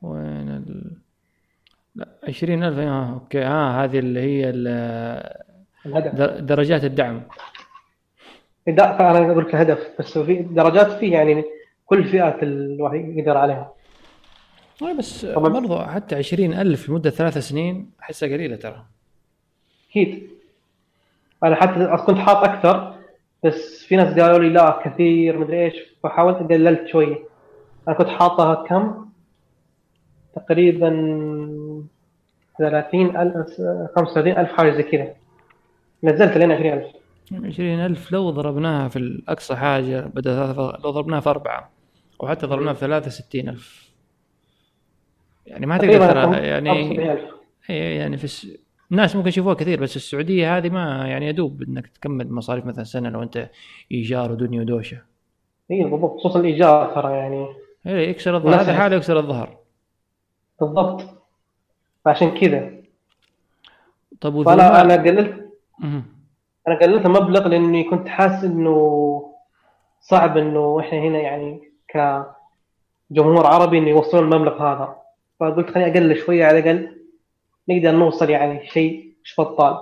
وين 0.01 0.49
ال 0.49 0.91
لا 1.95 2.07
عشرين 2.27 2.63
ألف. 2.63 2.77
آه 2.79 3.13
أوكي. 3.13 3.45
آه 3.45 3.83
هذه 3.83 3.99
اللي 3.99 4.19
هي 4.19 4.49
ال- 4.49 5.47
الهدف. 5.85 6.15
در- 6.15 6.39
درجات 6.39 6.83
الدعم. 6.83 7.21
لا 8.67 8.97
فأنا 8.97 9.31
أقول 9.31 9.45
لك 9.45 9.55
هدف 9.55 9.89
بس 9.99 10.17
في 10.17 10.41
درجات 10.41 10.91
فيه 10.91 11.13
يعني 11.13 11.43
كل 11.85 12.03
فئات 12.03 12.43
الواحد 12.43 13.17
يقدر 13.17 13.37
عليها. 13.37 13.73
آه 14.81 14.93
بس 14.93 15.25
طبعاً. 15.25 15.49
برضو 15.49 15.79
حتى 15.79 16.15
عشرين 16.15 16.53
ألف 16.53 16.89
لمدة 16.89 17.09
ثلاث 17.09 17.37
سنين 17.37 17.91
أحسها 18.01 18.29
قليلة 18.29 18.55
ترى. 18.55 18.85
أكيد. 19.89 20.29
أنا 21.43 21.55
حتى 21.55 22.03
كنت 22.05 22.17
حاط 22.17 22.37
أكثر 22.43 22.88
بس 23.43 23.83
في 23.83 23.95
ناس 23.95 24.19
قالوا 24.19 24.39
لي 24.39 24.49
لا 24.49 24.81
كثير 24.85 25.37
مدري 25.37 25.65
إيش. 25.65 25.73
فحاولت 26.03 26.51
قللت 26.51 26.87
شوية. 26.87 27.19
أنا 27.87 27.95
كنت 27.95 28.07
حاطها 28.07 28.67
كم؟ 28.67 29.05
تقريبا 30.35 30.89
ثلاثين 32.57 33.17
ألف 33.17 33.35
خمسة 33.95 34.11
وثلاثين 34.11 34.37
ألف 34.37 34.51
حاجة 34.51 34.71
زي 34.71 34.83
كذا. 34.83 35.13
نزلت 36.03 36.37
لين 36.37 36.51
عشرين 36.51 36.73
ألف. 36.73 36.87
عشرين 37.45 37.79
ألف 37.79 38.11
لو 38.11 38.29
ضربناها 38.29 38.87
في 38.87 38.95
الأقصى 38.95 39.55
حاجة 39.55 40.01
ثلاثة 40.01 40.77
لو 40.83 40.89
ضربناها 40.91 41.19
في 41.19 41.29
أربعة 41.29 41.69
أو 42.21 42.27
حتى 42.27 42.45
ضربناها 42.45 42.73
في 42.73 42.79
ثلاثة 42.79 43.09
ستين 43.09 43.49
ألف. 43.49 43.89
يعني 45.45 45.65
ما 45.65 45.77
تقدر 45.77 46.33
يعني 46.43 46.69
75,000. 46.69 47.33
إيه 47.69 47.99
يعني 47.99 48.17
في. 48.17 48.57
الناس 48.91 49.15
ممكن 49.15 49.27
يشوفوها 49.27 49.53
كثير 49.53 49.81
بس 49.81 49.95
السعودية 49.95 50.57
هذه 50.57 50.69
ما 50.69 51.07
يعني 51.07 51.27
يدوب 51.27 51.61
إنك 51.61 51.87
تكمل 51.87 52.33
مصاريف 52.33 52.65
مثلا 52.65 52.83
سنة 52.83 53.09
لو 53.09 53.23
أنت 53.23 53.49
إيجار 53.91 54.31
ودنيا 54.31 54.61
ودوشة. 54.61 54.97
إي 55.71 55.83
بالضبط 55.83 56.19
خصوصا 56.19 56.39
الإيجار 56.39 56.95
ترى 56.95 57.13
يعني. 57.13 57.47
إيه 57.87 58.09
يكسر 58.09 58.37
الظهر 58.37 58.61
هذا 58.61 58.73
حاله 58.73 58.95
يكسر 58.95 59.19
الظهر. 59.19 59.57
بالضبط. 60.61 61.03
فعشان 62.05 62.31
كذا. 62.31 62.71
طب 64.21 64.35
وإذا 64.35 64.49
فانا 64.49 64.81
أنا 64.81 64.95
قللت. 65.03 65.49
أنا 66.67 66.79
قللت 66.81 67.05
المبلغ 67.05 67.47
لأني 67.47 67.83
كنت 67.83 68.07
حاسس 68.07 68.43
إنه 68.43 69.35
صعب 70.01 70.37
إنه 70.37 70.79
إحنا 70.79 70.99
هنا 70.99 71.19
يعني 71.19 71.71
كجمهور 71.87 73.47
عربي 73.47 73.77
إنه 73.77 73.89
يوصلون 73.89 74.23
المبلغ 74.23 74.61
هذا. 74.61 74.95
فقلت 75.39 75.69
خليني 75.69 75.91
أقلل 75.91 76.17
شوية 76.17 76.45
على 76.45 76.59
الأقل. 76.59 76.99
نقدر 77.69 77.91
نوصل 77.91 78.29
يعني 78.29 78.67
شيء 78.67 79.13
مش 79.23 79.35
بطال؟ 79.39 79.77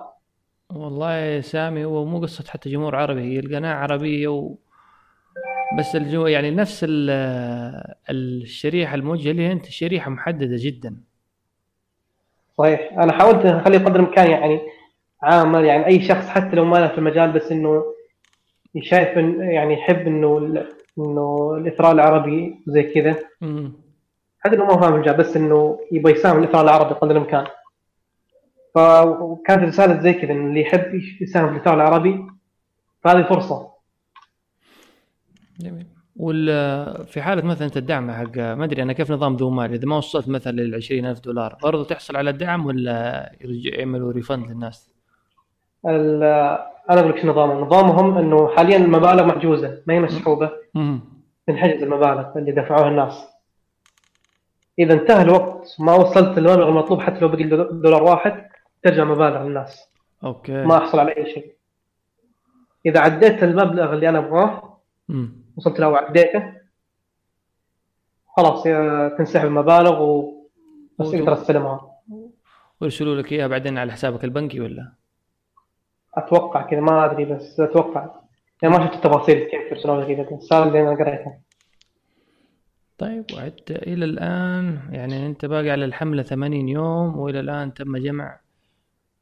والله 0.75 1.13
يا 1.13 1.41
سامي 1.41 1.85
هو 1.85 2.05
مو 2.05 2.19
قصة 2.19 2.43
حتى 2.51 2.69
جمهور 2.69 2.95
عربي 2.95 3.21
هي 3.21 3.39
القناة 3.39 3.73
عربية 3.75 4.27
و... 4.27 4.55
بس 5.79 5.95
الجو 5.95 6.27
يعني 6.27 6.51
نفس 6.51 6.85
ال... 6.89 7.09
الشريحة 8.09 8.95
الموجهة 8.95 9.31
لي 9.31 9.51
أنت 9.51 9.65
شريحة 9.65 10.11
محددة 10.11 10.55
جدا. 10.59 10.95
صحيح. 12.57 12.93
أنا 12.93 13.13
حاولت 13.13 13.45
اخلي 13.45 13.77
قدر 13.77 13.99
الإمكان 13.99 14.31
يعني 14.31 14.61
عامل 15.23 15.65
يعني 15.65 15.85
أي 15.85 16.01
شخص 16.01 16.27
حتى 16.27 16.55
لو 16.55 16.65
ما 16.65 16.77
له 16.77 16.87
في 16.87 16.97
المجال 16.97 17.31
بس 17.31 17.51
إنه 17.51 17.83
شايف 18.81 19.17
يعني 19.39 19.73
يحب 19.73 20.07
إنه 20.07 20.37
ال- 20.37 20.67
إنه 20.97 21.55
الإثراء 21.57 21.91
العربي 21.91 22.55
زي 22.67 22.83
كذا. 22.83 23.15
حتى 24.39 24.55
انه 24.55 24.65
ما 24.65 24.73
هو 24.73 24.79
فاهم 24.79 24.93
المجال 24.93 25.17
بس 25.17 25.37
إنه 25.37 25.79
يبغى 25.91 26.13
يساهم 26.13 26.43
الإثراء 26.43 26.63
العربي 26.63 26.93
قدر 26.93 27.11
الإمكان. 27.11 27.45
فكانت 28.77 29.63
رسالة 29.63 30.01
زي 30.01 30.13
كذا 30.13 30.31
اللي 30.33 30.61
يحب 30.61 30.95
يساهم 31.21 31.47
في 31.47 31.53
الاثراء 31.55 31.75
العربي 31.75 32.25
فهذه 33.03 33.23
فرصة. 33.23 33.67
جميل. 35.59 35.85
وال 36.15 36.47
في 37.07 37.21
حالة 37.21 37.41
مثلا 37.45 37.67
أنت 37.67 37.77
الدعم 37.77 38.11
حق 38.11 38.37
ما 38.37 38.63
أدري 38.63 38.81
أنا 38.83 38.93
كيف 38.93 39.11
نظام 39.11 39.35
ذو 39.35 39.49
مال؟ 39.49 39.73
إذا 39.73 39.85
ما 39.85 39.97
وصلت 39.97 40.29
مثلا 40.29 40.51
لل 40.51 40.75
20000 40.75 41.19
دولار 41.19 41.57
برضو 41.63 41.83
تحصل 41.83 42.17
على 42.17 42.29
الدعم 42.29 42.65
ولا 42.65 43.31
يعملوا 43.41 44.11
refund 44.11 44.51
للناس؟ 44.51 44.89
ال- 45.85 46.23
أنا 46.89 46.99
أقول 47.01 47.09
لك 47.11 47.21
شو 47.21 47.27
نظامهم. 47.27 47.61
نظامهم 47.61 48.17
إنه 48.17 48.47
حاليا 48.55 48.77
المبالغ 48.77 49.25
محجوزة 49.25 49.81
ما 49.87 49.93
هي 49.93 49.99
مسحوبة. 49.99 50.51
مم. 50.73 50.99
تنحجز 51.47 51.83
المبالغ 51.83 52.37
اللي 52.37 52.51
دفعوها 52.51 52.87
الناس. 52.89 53.27
إذا 54.79 54.93
انتهى 54.93 55.21
الوقت 55.21 55.75
ما 55.79 55.93
وصلت 55.95 56.37
المبلغ 56.37 56.69
المطلوب 56.69 57.01
حتى 57.01 57.19
لو 57.19 57.27
بقي 57.27 57.43
دولار 57.71 58.03
واحد 58.03 58.47
ترجع 58.89 59.03
مبالغ 59.03 59.43
للناس. 59.43 59.89
okay. 60.23 60.63
ما 60.63 60.77
أحصل 60.77 60.99
على 60.99 61.17
أي 61.17 61.33
شيء. 61.33 61.53
إذا 62.85 62.99
عديت 62.99 63.43
المبلغ 63.43 63.93
اللي 63.93 64.09
أنا 64.09 64.19
أبغاه 64.19 64.79
مم. 65.09 65.31
وصلت 65.57 65.79
له 65.79 65.89
وعديته 65.89 66.53
خلاص 68.37 68.63
تنسحب 69.17 69.47
المبالغ 69.47 70.01
و 70.01 70.37
بس 70.99 71.13
أقدر 71.13 71.33
استلمها 71.33 71.91
ويرسلوا 72.81 73.15
لك 73.15 73.31
إياها 73.31 73.47
بعدين 73.47 73.77
على 73.77 73.91
حسابك 73.91 74.23
البنكي 74.23 74.59
ولا؟ 74.59 74.91
أتوقع 76.13 76.61
كذا 76.61 76.79
ما 76.79 77.05
أدري 77.05 77.25
بس 77.25 77.59
أتوقع. 77.59 78.15
يعني 78.61 78.77
ما 78.77 78.85
شفت 78.85 78.95
التفاصيل 78.95 79.39
كيف 79.39 79.71
يرسلون 79.71 80.03
لي 80.03 80.15
كذا 80.15 80.37
بس 80.37 80.53
هذا 80.53 80.63
اللي 80.63 80.81
أنا 80.81 80.95
قريته 80.95 81.33
طيب 82.97 83.25
وعدت 83.33 83.71
إلى 83.71 84.05
الآن 84.05 84.79
يعني 84.91 85.25
أنت 85.25 85.45
باقي 85.45 85.69
على 85.69 85.85
الحملة 85.85 86.23
80 86.23 86.69
يوم 86.69 87.19
وإلى 87.19 87.39
الآن 87.39 87.73
تم 87.73 87.97
جمع 87.97 88.39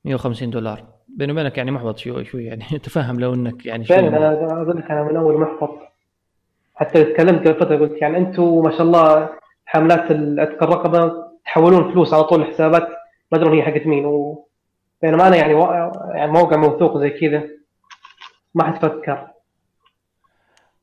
150 0.05 0.49
دولار. 0.49 0.83
بيني 1.07 1.31
وبينك 1.31 1.57
يعني 1.57 1.71
محبط 1.71 1.97
شوي 1.97 2.25
شوي 2.25 2.45
يعني. 2.45 2.63
تفهم 2.83 3.19
لو 3.19 3.33
إنك 3.33 3.65
يعني 3.65 3.85
شوي 3.85 3.97
فعلا 3.97 4.17
أنا 4.17 4.61
أقول 4.61 4.77
لك 4.77 4.91
أنا 4.91 5.03
من 5.03 5.15
أول 5.15 5.39
محبط. 5.41 5.79
حتى 6.75 7.03
تكلمت 7.03 7.47
قبل 7.47 7.59
فترة 7.59 7.77
قلت 7.77 8.01
يعني 8.01 8.17
أنتم 8.17 8.61
ما 8.63 8.71
شاء 8.71 8.81
الله 8.81 9.29
حملات 9.65 10.01
عتق 10.39 10.63
الرقبة 10.63 11.13
يحولون 11.47 11.91
فلوس 11.93 12.13
على 12.13 12.23
طول 12.23 12.41
لحسابات 12.41 12.87
ما 13.31 13.37
يدرون 13.37 13.53
هي 13.57 13.63
حقت 13.63 13.85
مين. 13.87 14.05
و 14.05 14.45
بينما 15.01 15.27
أنا 15.27 15.35
يعني, 15.35 15.53
و... 15.53 15.61
يعني 16.13 16.31
موقع 16.31 16.57
موثوق 16.57 16.97
زي 16.97 17.09
كذا. 17.09 17.43
ما 18.55 18.63
حد 18.63 18.81
فكر. 18.81 19.27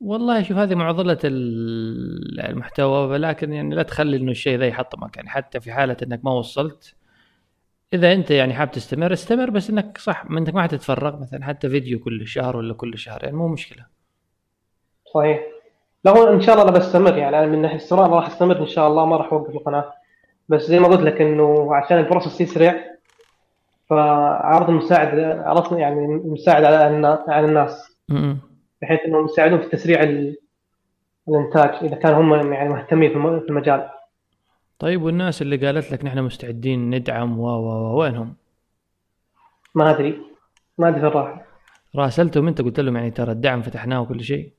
والله 0.00 0.42
شوف 0.42 0.56
هذه 0.56 0.74
معضلة 0.74 1.18
ال- 1.24 2.40
المحتوى 2.40 3.06
ولكن 3.08 3.52
يعني 3.52 3.74
لا 3.74 3.82
تخلي 3.82 4.16
إنه 4.16 4.30
الشيء 4.30 4.58
ذا 4.58 4.66
يحطمك. 4.66 5.16
يعني 5.16 5.28
حتى 5.28 5.60
في 5.60 5.72
حالة 5.72 5.96
إنك 6.02 6.24
ما 6.24 6.32
وصلت 6.32 6.94
إذا 7.92 8.12
أنت 8.12 8.30
يعني 8.30 8.54
حاب 8.54 8.70
تستمر 8.70 9.12
استمر 9.12 9.50
بس 9.50 9.70
إنك 9.70 9.98
صح 9.98 10.30
ما 10.30 10.38
إنك 10.38 10.54
ما 10.54 10.62
حتتفرغ 10.62 11.20
مثلا 11.20 11.44
حتى 11.44 11.68
فيديو 11.68 11.98
كل 11.98 12.26
شهر 12.26 12.56
ولا 12.56 12.74
كل 12.74 12.98
شهر 12.98 13.24
يعني 13.24 13.36
مو 13.36 13.48
مشكلة. 13.48 13.86
صحيح. 15.14 15.40
لا 16.04 16.10
هو 16.10 16.32
إن 16.32 16.40
شاء 16.40 16.54
الله 16.54 16.68
أنا 16.68 16.78
بستمر 16.78 17.16
يعني 17.18 17.38
أنا 17.38 17.46
من 17.46 17.62
ناحية 17.62 17.76
الاستمرار 17.76 18.10
راح 18.10 18.26
أستمر 18.26 18.60
إن 18.60 18.66
شاء 18.66 18.88
الله 18.88 19.06
ما 19.06 19.16
راح 19.16 19.32
أوقف 19.32 19.54
القناة. 19.54 19.92
بس 20.48 20.62
زي 20.62 20.78
ما 20.78 20.88
قلت 20.88 21.00
لك 21.00 21.20
إنه 21.20 21.74
عشان 21.74 21.98
البروسس 21.98 22.40
يسرع 22.40 22.84
فعرض 23.90 24.70
المساعد 24.70 25.18
عرضنا 25.18 25.78
يعني 25.78 26.04
المساعد 26.04 26.64
على 26.64 26.76
على 27.28 27.46
الناس. 27.46 27.96
بحيث 28.82 29.00
إنهم 29.06 29.24
يساعدون 29.24 29.60
في 29.60 29.68
تسريع 29.68 30.02
ال- 30.02 30.36
الإنتاج 31.28 31.84
إذا 31.84 31.96
كان 31.96 32.14
هم 32.14 32.52
يعني 32.52 32.68
مهتمين 32.68 33.10
في 33.40 33.46
المجال. 33.48 33.88
طيب 34.82 35.02
والناس 35.02 35.42
اللي 35.42 35.56
قالت 35.56 35.92
لك 35.92 36.04
نحن 36.04 36.18
مستعدين 36.18 36.90
ندعم 36.90 37.38
و 37.38 37.46
و 37.46 37.68
و 37.68 38.00
وينهم؟ 38.00 38.34
ما 39.74 39.90
أدري. 39.90 40.20
ما 40.78 40.88
أدري 40.88 41.00
فين 41.00 41.10
راح 41.10 41.44
راسلتهم 41.96 42.48
أنت؟ 42.48 42.62
قلت 42.62 42.80
لهم 42.80 42.96
يعني 42.96 43.10
ترى 43.10 43.32
الدعم 43.32 43.62
فتحناه 43.62 44.00
وكل 44.00 44.24
شيء. 44.24 44.52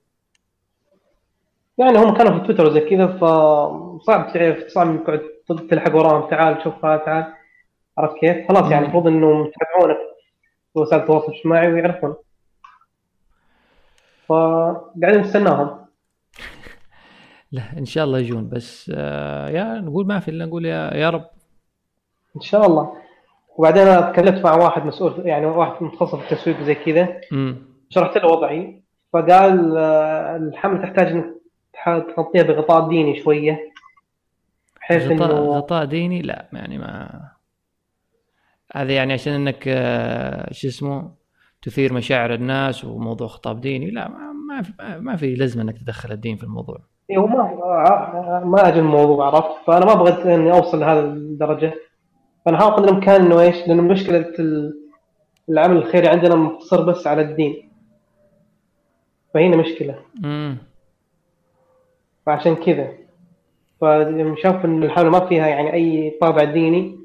يعني 1.77 1.97
هم 1.97 2.13
كانوا 2.13 2.39
في 2.39 2.45
تويتر 2.47 2.65
وزي 2.65 2.79
كذا 2.79 3.07
فصعب 3.07 4.33
تعرف 4.33 4.67
صعب 4.67 4.87
إنك 4.87 5.21
تقعد 5.47 5.67
تلحق 5.67 5.95
وراهم 5.95 6.29
تعال 6.29 6.63
شوف 6.63 6.85
هذا 6.85 6.97
تعال. 6.97 7.33
عرفت 7.97 8.17
كيف؟ 8.17 8.47
خلاص 8.47 8.71
يعني. 8.71 8.85
المفروض 8.85 9.07
إنهم 9.07 9.45
يتابعونك 9.45 9.97
في 10.73 10.79
وسائل 10.79 11.01
التواصل 11.01 11.31
الاجتماعي 11.31 11.73
ويعرفون 11.73 12.15
فقاعدين 14.27 15.21
نستناهم. 15.21 15.82
لا 17.53 17.77
إن 17.77 17.85
شاء 17.85 18.05
الله 18.05 18.19
يجون. 18.19 18.49
بس 18.49 18.91
آه 18.95 19.49
يا 19.49 19.81
نقول 19.81 20.07
ما 20.07 20.19
في 20.19 20.31
إلا 20.31 20.45
نقول 20.45 20.65
يا 20.65 20.93
يا 20.93 21.09
رب. 21.09 21.29
إن 22.35 22.41
شاء 22.41 22.65
الله. 22.65 22.93
وبعدين 23.57 23.87
أنا 23.87 24.11
تكلمت 24.11 24.43
مع 24.43 24.55
واحد 24.55 24.85
مسؤول 24.85 25.27
يعني 25.27 25.45
واحد 25.45 25.83
متخصص 25.83 26.15
في 26.15 26.33
التسويق 26.33 26.61
زي 26.61 26.75
كذا. 26.75 27.21
شرحت 27.89 28.17
له 28.17 28.27
وضعي. 28.27 28.83
فقال 29.13 29.77
آه، 29.77 30.35
الحملة 30.35 30.81
تحتاج 30.81 31.07
إنك 31.07 31.33
تغطيها 32.15 32.43
بغطاء 32.43 32.89
ديني 32.89 33.19
شوية. 33.19 33.73
بحيث 34.77 35.03
غطاء 35.03 35.31
إنه 35.31 35.57
غطاء 35.57 35.85
ديني؟ 35.85 36.21
لا 36.21 36.49
يعني 36.53 36.77
ما. 36.77 37.21
هذا 38.75 38.91
يعني 38.91 39.13
عشان 39.13 39.33
إنك 39.33 39.63
آه، 39.67 40.53
شو 40.53 40.67
اسمه 40.67 41.11
تثير 41.61 41.93
مشاعر 41.93 42.33
الناس 42.33 42.85
وموضوع 42.85 43.27
خطاب 43.27 43.61
ديني. 43.61 43.91
لا 43.91 44.09
ما 44.09 44.33
ما 44.49 44.61
في 44.61 44.73
ما 44.99 45.15
في 45.15 45.35
لازمة 45.35 45.63
إنك 45.63 45.77
تدخل 45.77 46.11
الدين 46.11 46.35
في 46.35 46.43
الموضوع. 46.43 46.92
هو 47.11 47.27
ما 47.27 48.41
ما 48.45 48.67
اجى 48.67 48.79
الموضوع 48.79 49.25
عرفت؟ 49.27 49.65
فأنا 49.67 49.85
ما 49.85 49.93
بغيت 49.93 50.25
إني 50.25 50.51
أوصل 50.51 50.79
لهذا 50.79 50.99
الدرجة. 50.99 51.73
فأنا 52.45 52.57
احاول 52.57 52.73
قدر 52.73 52.83
الامكان 52.89 53.21
إنه 53.25 53.41
إيش؟ 53.41 53.67
لأن 53.67 53.77
مشكلة 53.77 54.17
ال- 54.39 54.79
العمل 55.49 55.77
الخيري 55.77 56.07
عندنا 56.07 56.35
مقتصر 56.35 56.81
بس 56.83 57.07
على 57.07 57.21
الدين. 57.21 57.69
فهنا 59.33 59.57
مشكلة. 59.57 59.95
امم 60.23 60.57
فعشان 62.25 62.55
كذا. 62.55 62.87
فلما 63.81 64.35
شاف 64.35 64.65
إن 64.65 64.83
الحملة 64.83 65.09
ما 65.09 65.25
فيها 65.27 65.47
يعني 65.47 65.73
أي 65.73 66.17
طابع 66.21 66.43
ديني 66.43 66.99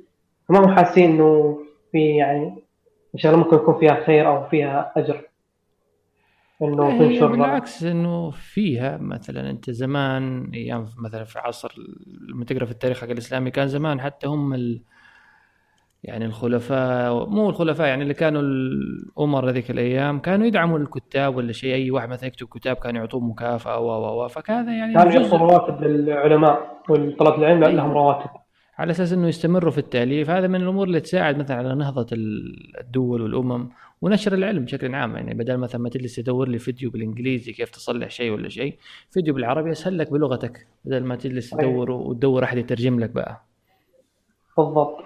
فما 0.49 0.59
هم 0.59 0.75
حاسين 0.77 1.11
إنه 1.11 1.59
في 1.93 2.17
يعني 2.17 2.55
إن 3.15 3.19
شاء 3.19 3.33
الله 3.35 3.45
ممكن 3.45 3.57
يكون 3.57 3.79
فيها 3.79 3.95
خير 4.05 4.27
أو 4.29 4.45
فيها 4.49 4.93
أجر. 4.97 5.28
إنه 6.63 6.99
تنشر 6.99 7.27
بالعكس 7.27 7.85
إنه 7.85 8.31
فيها 8.31 8.97
مثلا 8.97 9.51
أنت 9.51 9.71
زمان 9.71 10.51
أيام 10.55 10.87
مثلا 10.99 11.25
في 11.25 11.39
عصر 11.39 11.75
لما 12.29 12.45
تقرأ 12.45 12.65
في 12.65 12.71
التاريخ 12.73 13.01
حق 13.01 13.11
الإسلامي 13.11 13.51
كان 13.51 13.69
زمان 13.69 14.01
حتى 14.01 14.27
هم 14.27 14.55
ال 14.55 14.83
يعني 16.05 16.25
الخلفاء 16.25 17.27
مو 17.29 17.51
الخلفاء 17.51 17.87
يعني 17.87 18.03
اللي 18.03 18.15
كانوا 18.15 18.43
الامراء 18.43 19.53
ذيك 19.53 19.71
الأيام 19.71 20.19
كانوا 20.19 20.47
يدعموا 20.47 20.79
الكتاب 20.79 21.37
ولا 21.37 21.53
شيء. 21.53 21.75
أي 21.75 21.91
واحد 21.91 22.09
مثلا 22.09 22.27
يكتب 22.27 22.47
كتاب 22.47 22.77
كانوا 22.77 23.01
يعطوه 23.01 23.21
مكافأة 23.21 23.81
و 23.81 23.87
و 23.87 24.25
و 24.25 24.29
فكذا 24.29 24.73
يعني 24.73 24.95
كانوا 24.95 25.13
يعطوا 25.13 25.39
رواتب 25.39 25.85
للعلماء 25.85 26.83
والطلبة 26.89 27.37
العلم 27.37 27.65
لهم 27.65 27.91
رواتب. 27.91 28.31
على 28.79 28.91
أساس 28.91 29.13
إنه 29.13 29.29
يستمروا 29.29 29.71
في 29.71 29.79
التأليف. 29.79 30.31
هذا 30.31 30.47
من 30.47 30.63
الأمور 30.63 30.87
اللي 30.87 31.01
تساعد 31.01 31.39
مثلا 31.39 31.57
على 31.57 31.75
نهضة 31.75 32.07
الدول 32.81 33.23
والأمم 33.23 33.69
ونشر 34.03 34.35
العلم 34.35 34.65
بشكل 34.65 34.95
عام. 34.95 35.17
يعني 35.17 35.35
بدل 35.35 35.57
مثلا 35.57 35.81
ما 35.81 35.89
تجلس 35.89 36.17
تدور 36.17 36.49
لي 36.49 36.59
فيديو 36.59 36.91
بالإنجليزي 36.91 37.53
كيف 37.53 37.71
تصلح 37.71 38.11
شيء 38.11 38.31
ولا 38.31 38.49
شيء 38.49 38.79
فيديو 39.11 39.35
بالعربي 39.35 39.73
أسهل 39.73 39.99
لك 39.99 40.13
بلغتك 40.13 40.67
بدل 40.85 41.05
ما 41.05 41.17
تجلس. 41.17 41.51
تدور 41.51 41.91
وتدور 41.91 42.45
أحد 42.45 42.59
يترجم 42.59 43.01
لك 43.01 43.11
بقى. 43.11 43.43
بالضبط. 44.57 44.97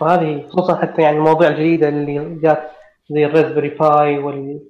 وهذه 0.00 0.46
خصوصا 0.48 0.76
حتى 0.76 1.02
يعني 1.02 1.16
المواضيع 1.16 1.48
الجديدة 1.48 1.88
اللي 1.88 2.38
جات 2.42 2.70
زي 3.10 3.26
ال 3.26 3.30
Raspberry 3.30 3.68
Pi 3.68 4.18
وال 4.18 4.60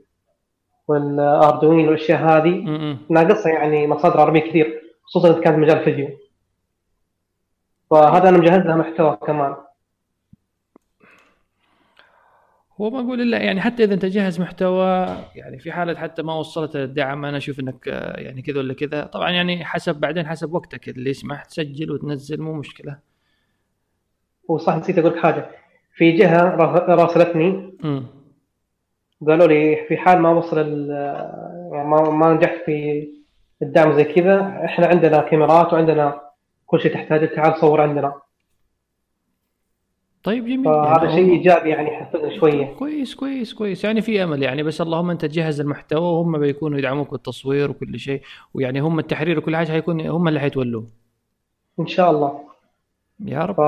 وال 0.89 1.11
Arduino 1.11 1.89
والأشياء 1.89 2.19
هذه. 2.23 2.65
ناقصها 3.11 3.53
يعني 3.53 3.87
مصادر 3.87 4.21
عربية 4.21 4.41
كثير 4.41 4.83
خصوصا 5.03 5.31
إذا 5.31 5.41
كانت 5.41 5.59
مجال 5.59 5.85
فيديو 5.85 6.09
فهذا 7.91 8.29
أنا 8.29 8.39
مجهز 8.39 8.67
لها 8.67 8.77
محتوى 8.77 9.19
كمان. 9.27 9.57
هو 12.81 12.91
ما 12.91 13.01
أقول 13.01 13.21
إلا 13.21 13.39
يعني 13.39 13.61
حتى 13.61 13.85
إذا 13.85 13.95
أنت 13.95 14.05
جاهز 14.05 14.41
محتوى 14.41 14.87
يعني 15.35 15.59
في 15.59 15.73
حالة 15.73 15.95
حتى 15.95 16.23
ما 16.23 16.35
وصلت 16.35 16.77
الدعم 16.77 17.25
أنا 17.25 17.37
أشوف 17.37 17.61
إنك 17.61 17.89
آه، 17.89 18.21
يعني 18.21 18.43
كذا 18.43 18.59
ولا 18.59 18.75
كذا. 18.75 19.05
طبعا 19.05 19.31
يعني 19.31 19.65
حسب 19.65 20.01
بعدين 20.01 20.27
حسب 20.27 20.53
وقتك 20.55 20.89
اللي 20.89 21.11
يسمح 21.11 21.45
تسجل 21.45 21.91
وتنزل 21.93 22.41
مو 22.41 22.53
مشكلة. 22.53 22.99
وصح 24.49 24.77
نسيت 24.77 24.99
أقول 24.99 25.13
لك 25.13 25.19
حاجة. 25.19 25.47
في 25.95 26.23
را- 26.27 26.95
راسلتني. 26.95 27.73
قالوا 29.27 29.47
لي 29.47 29.85
في 29.89 29.97
حال 29.97 30.19
ما 30.19 30.31
وصل 30.31 30.59
يعني 31.73 31.89
ما 31.89 32.11
ما 32.11 32.35
نجحت 32.35 32.57
في 32.67 33.09
الدعم 33.63 33.93
زي 33.93 34.05
كذا 34.05 34.63
إحنا 34.65 34.87
عندنا 34.87 35.21
كاميرات 35.23 35.73
وعندنا 35.73 36.21
كل 36.67 36.81
شيء 36.81 36.95
تحتاجه 36.95 37.27
تعال 37.27 37.61
صور 37.61 37.81
عندنا. 37.81 38.15
طيب 40.23 40.45
جميل. 40.45 40.65
فهذا 40.65 41.05
يعني 41.05 41.15
شيء 41.17 41.25
هم- 41.25 41.31
إيجابي 41.31 41.71
يعني 41.71 41.89
يحفزنا 41.89 42.39
شوية. 42.41 42.67
كويس 42.67 43.15
كويس 43.15 43.55
كويس. 43.55 43.85
يعني 43.85 44.03
في 44.03 44.25
أمل 44.25 44.43
يعني 44.43 44.63
بس 44.63 44.81
اللهم 44.81 45.11
أنت 45.11 45.25
تجهز 45.25 45.61
المحتوى 45.61 46.01
وهم 46.01 46.39
بيكونوا 46.39 46.79
يدعموك 46.79 47.11
بالتصوير 47.11 47.71
وكل 47.71 47.99
شيء 47.99 48.23
ويعني 48.55 48.81
هم 48.81 48.99
التحرير 48.99 49.39
وكل 49.39 49.57
حاجة 49.57 49.73
حيكون 49.73 50.01
هم 50.01 50.29
اللي 50.29 50.41
حيتولوه 50.41 50.87
إن 51.81 51.87
شاء 51.87 52.11
الله. 52.11 52.41
يا 53.25 53.39
رب. 53.45 53.57
ف... 53.57 53.61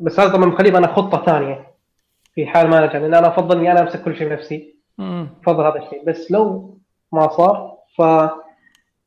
بس 0.00 0.20
هذا 0.20 0.32
طبعا 0.32 0.46
مخليه 0.46 0.78
أنا 0.78 0.86
خطة 0.86 1.24
ثانية 1.24 1.66
في 2.34 2.46
حال 2.46 2.68
ما 2.70 2.86
نجح 2.86 2.96
لأن 2.96 3.14
أنا 3.14 3.28
أفضل 3.28 3.58
إني 3.58 3.72
أنا 3.72 3.80
أمسك 3.82 4.02
كل 4.04 4.16
شيء 4.16 4.28
بنفسي. 4.28 4.74
افضل 5.00 5.64
هذا 5.64 5.82
الشيء. 5.86 6.04
بس 6.06 6.30
لو 6.30 6.74
ما 7.12 7.28
صار 7.28 7.74
ف 7.96 8.02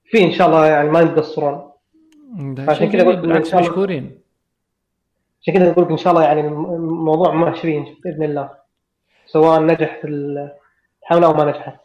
في 0.06 0.24
إن 0.24 0.32
شاء 0.32 0.48
الله 0.48 0.66
يعني 0.66 0.90
ما 0.90 1.00
يقصرون 1.00 1.62
عشان 2.60 2.92
شيء 2.92 2.92
كذا 3.02 3.04
بالعكس 3.22 3.56
مشكورين. 3.56 4.21
عشان 5.42 5.54
كذا 5.54 5.72
أقول 5.72 5.92
إن 5.92 5.98
شاء 5.98 6.14
الله 6.14 6.24
يعني 6.24 6.42
الم- 6.42 6.66
الموضوع 6.76 7.34
ماشيين 7.34 7.96
بإذن 8.04 8.24
الله. 8.24 8.50
سواء 9.26 9.62
نجح 9.62 10.02
في 10.02 10.08
الحمله 10.08 11.28
أو 11.28 11.34
ما 11.34 11.46
نجحت. 11.46 11.76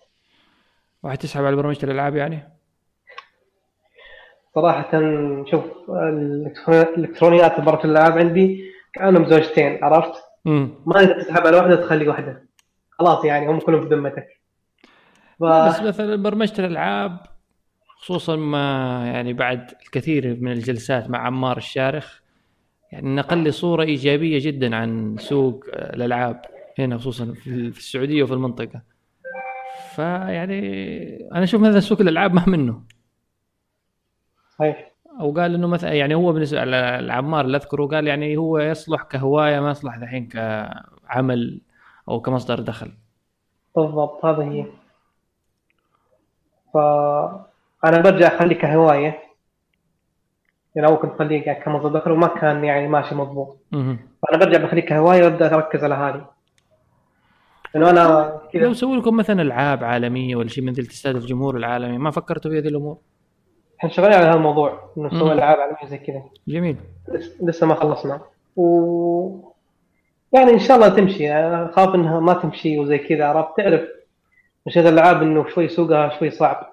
وحتسحب 1.03 1.45
على 1.45 1.57
برمجه 1.57 1.85
الألعاب 1.85 2.17
يعني؟ 2.17 2.49
صراحة 4.55 4.91
شوف 5.51 5.65
الإلكترونيات 5.91 7.61
برة 7.61 7.85
الألعاب 7.85 8.19
عندي 8.19 8.65
كأنهم 8.93 9.25
زوجتين 9.29 9.85
عرفت؟ 9.85 10.23
امم 10.47 10.71
ما 10.87 11.05
تقدر 11.05 11.23
تسحب 11.23 11.47
على 11.47 11.57
واحدة 11.57 11.77
تخلي 11.77 12.09
واحدة. 12.09 12.43
خلاص 12.91 13.25
يعني 13.25 13.49
هم 13.49 13.59
كلهم 13.61 13.81
في 13.81 13.95
ذمتك. 13.95 14.27
ف... 15.41 15.45
بس 15.45 15.81
مثلا 15.83 16.17
برمجة 16.17 16.61
الألعاب 16.61 17.19
خصوصا 17.99 18.37
ما 18.37 19.03
يعني 19.07 19.33
بعد 19.33 19.71
الكثير 19.83 20.37
من 20.41 20.53
الجلسات 20.53 21.11
مع 21.11 21.27
عمار 21.27 21.57
الشارخ 21.57 22.21
يعني 22.93 23.15
نقل 23.15 23.39
لي 23.39 23.51
صورة 23.51 23.83
إيجابية 23.83 24.39
جدا 24.43 24.77
عن 24.77 25.17
سوق 25.19 25.65
الألعاب 25.75 26.43
هنا 26.79 26.99
خصوصا 26.99 27.33
في 27.33 27.51
السعودية 27.51 28.23
وفي 28.23 28.33
المنطقة. 28.33 28.83
فيعني 29.95 30.61
أنا 31.33 31.45
أشوف 31.45 31.61
مثلا 31.61 31.81
سوق 31.81 32.01
الألعاب 32.01 32.35
ما 32.35 32.45
منه. 32.47 32.83
صحيح. 34.59 34.93
أو 35.21 35.33
قال 35.33 35.55
إنه 35.55 35.67
مثلا 35.67 35.93
يعني 35.93 36.15
هو 36.15 36.33
بالنسبة 36.33 36.65
للعمار 36.65 37.45
اللي 37.45 37.57
أذكره 37.57 37.87
قال 37.87 38.07
يعني 38.07 38.37
هو 38.37 38.59
يصلح 38.59 39.03
كهواية 39.03 39.61
ما 39.61 39.71
يصلح 39.71 39.95
الحين 39.95 40.29
كعمل 40.29 41.61
أو 42.09 42.21
كمصدر 42.21 42.61
دخل. 42.61 42.93
بالضبط 43.77 44.25
هذا 44.25 44.43
هي. 44.43 44.67
فأنا 46.75 48.01
برجع 48.01 48.27
أخلي 48.27 48.55
كهواية. 48.55 49.26
يعني 50.77 50.89
اول 50.89 50.97
كنت 50.97 51.13
اخليه 51.13 51.43
يعني 51.43 51.65
كمصدر 51.65 51.99
دخل 51.99 52.11
وما 52.11 52.27
كان 52.27 52.65
يعني 52.65 52.89
ماشي 52.89 53.15
مضبوط. 53.15 53.57
فأنا 53.73 54.45
برجع 54.45 54.65
بخليه 54.65 54.83
كهوايه 54.83 55.25
وأبدأ 55.25 55.55
اركز 55.55 55.85
على 55.85 55.95
هذه. 55.95 56.27
لأنه 57.75 57.91
أنا 57.91 58.01
لو 58.01 58.39
كذا 58.53 58.73
سووا 58.73 58.97
لكم 58.97 59.17
مثلا 59.17 59.43
ألعاب 59.43 59.85
عالمية 59.85 60.37
ولا 60.37 60.49
شيء 60.49 60.65
من 60.65 60.73
ذي 60.73 60.83
تستهدف 60.83 61.23
الجمهور 61.23 61.57
العالمي 61.57 61.99
ما 61.99 62.11
فكرتوا 62.11 62.51
في 62.51 62.59
هذه 62.59 62.69
الأمور؟ 62.69 62.97
إحنا 63.79 63.91
شغالين 63.91 64.19
على 64.19 64.27
هذا 64.27 64.35
الموضوع 64.35 64.91
إنه. 64.99 65.07
نسوي 65.07 65.33
ألعاب 65.33 65.61
عالمية 65.61 65.87
زي 65.87 65.99
كذا. 65.99 66.23
جميل. 66.49 66.77
لس- 67.09 67.37
لسه 67.43 67.67
ما 67.67 67.75
خلصنا. 67.75 68.21
و 68.57 69.51
يعني 70.33 70.51
إن 70.51 70.59
شاء 70.59 70.77
الله 70.77 70.89
تمشي. 70.89 71.33
أخاف 71.33 71.95
إنها 71.95 72.21
ما 72.21 72.33
تمشي 72.33 72.79
وزي 72.79 72.99
كذا 72.99 73.25
عرفت؟ 73.27 73.57
تعرف 73.57 73.83
مش 74.67 74.79
الألعاب 74.79 75.23
إنه 75.23 75.49
شوي 75.49 75.69
سوقها 75.69 76.19
شوي 76.19 76.31
صعب. 76.31 76.73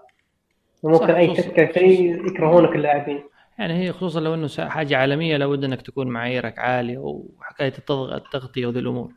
ممكن 0.83 1.07
صح، 1.07 1.15
أي 1.15 1.35
شركه 1.35 1.71
شيء 1.71 2.27
يكرهونك 2.27 2.75
اللاعبين. 2.75 3.23
يعني 3.59 3.73
هي 3.73 3.91
خصوصا 3.93 4.19
لو 4.19 4.33
إنه 4.33 4.47
حاجة 4.69 4.97
عالمية 4.97 5.37
لابد 5.37 5.63
إنك 5.63 5.81
تكون 5.81 6.07
معاييرك 6.07 6.59
عالية 6.59 6.97
وحكاية 6.97 7.73
التضغ- 7.77 8.13
التغطية 8.13 8.65
وذي 8.67 8.79
الأمور. 8.79 9.11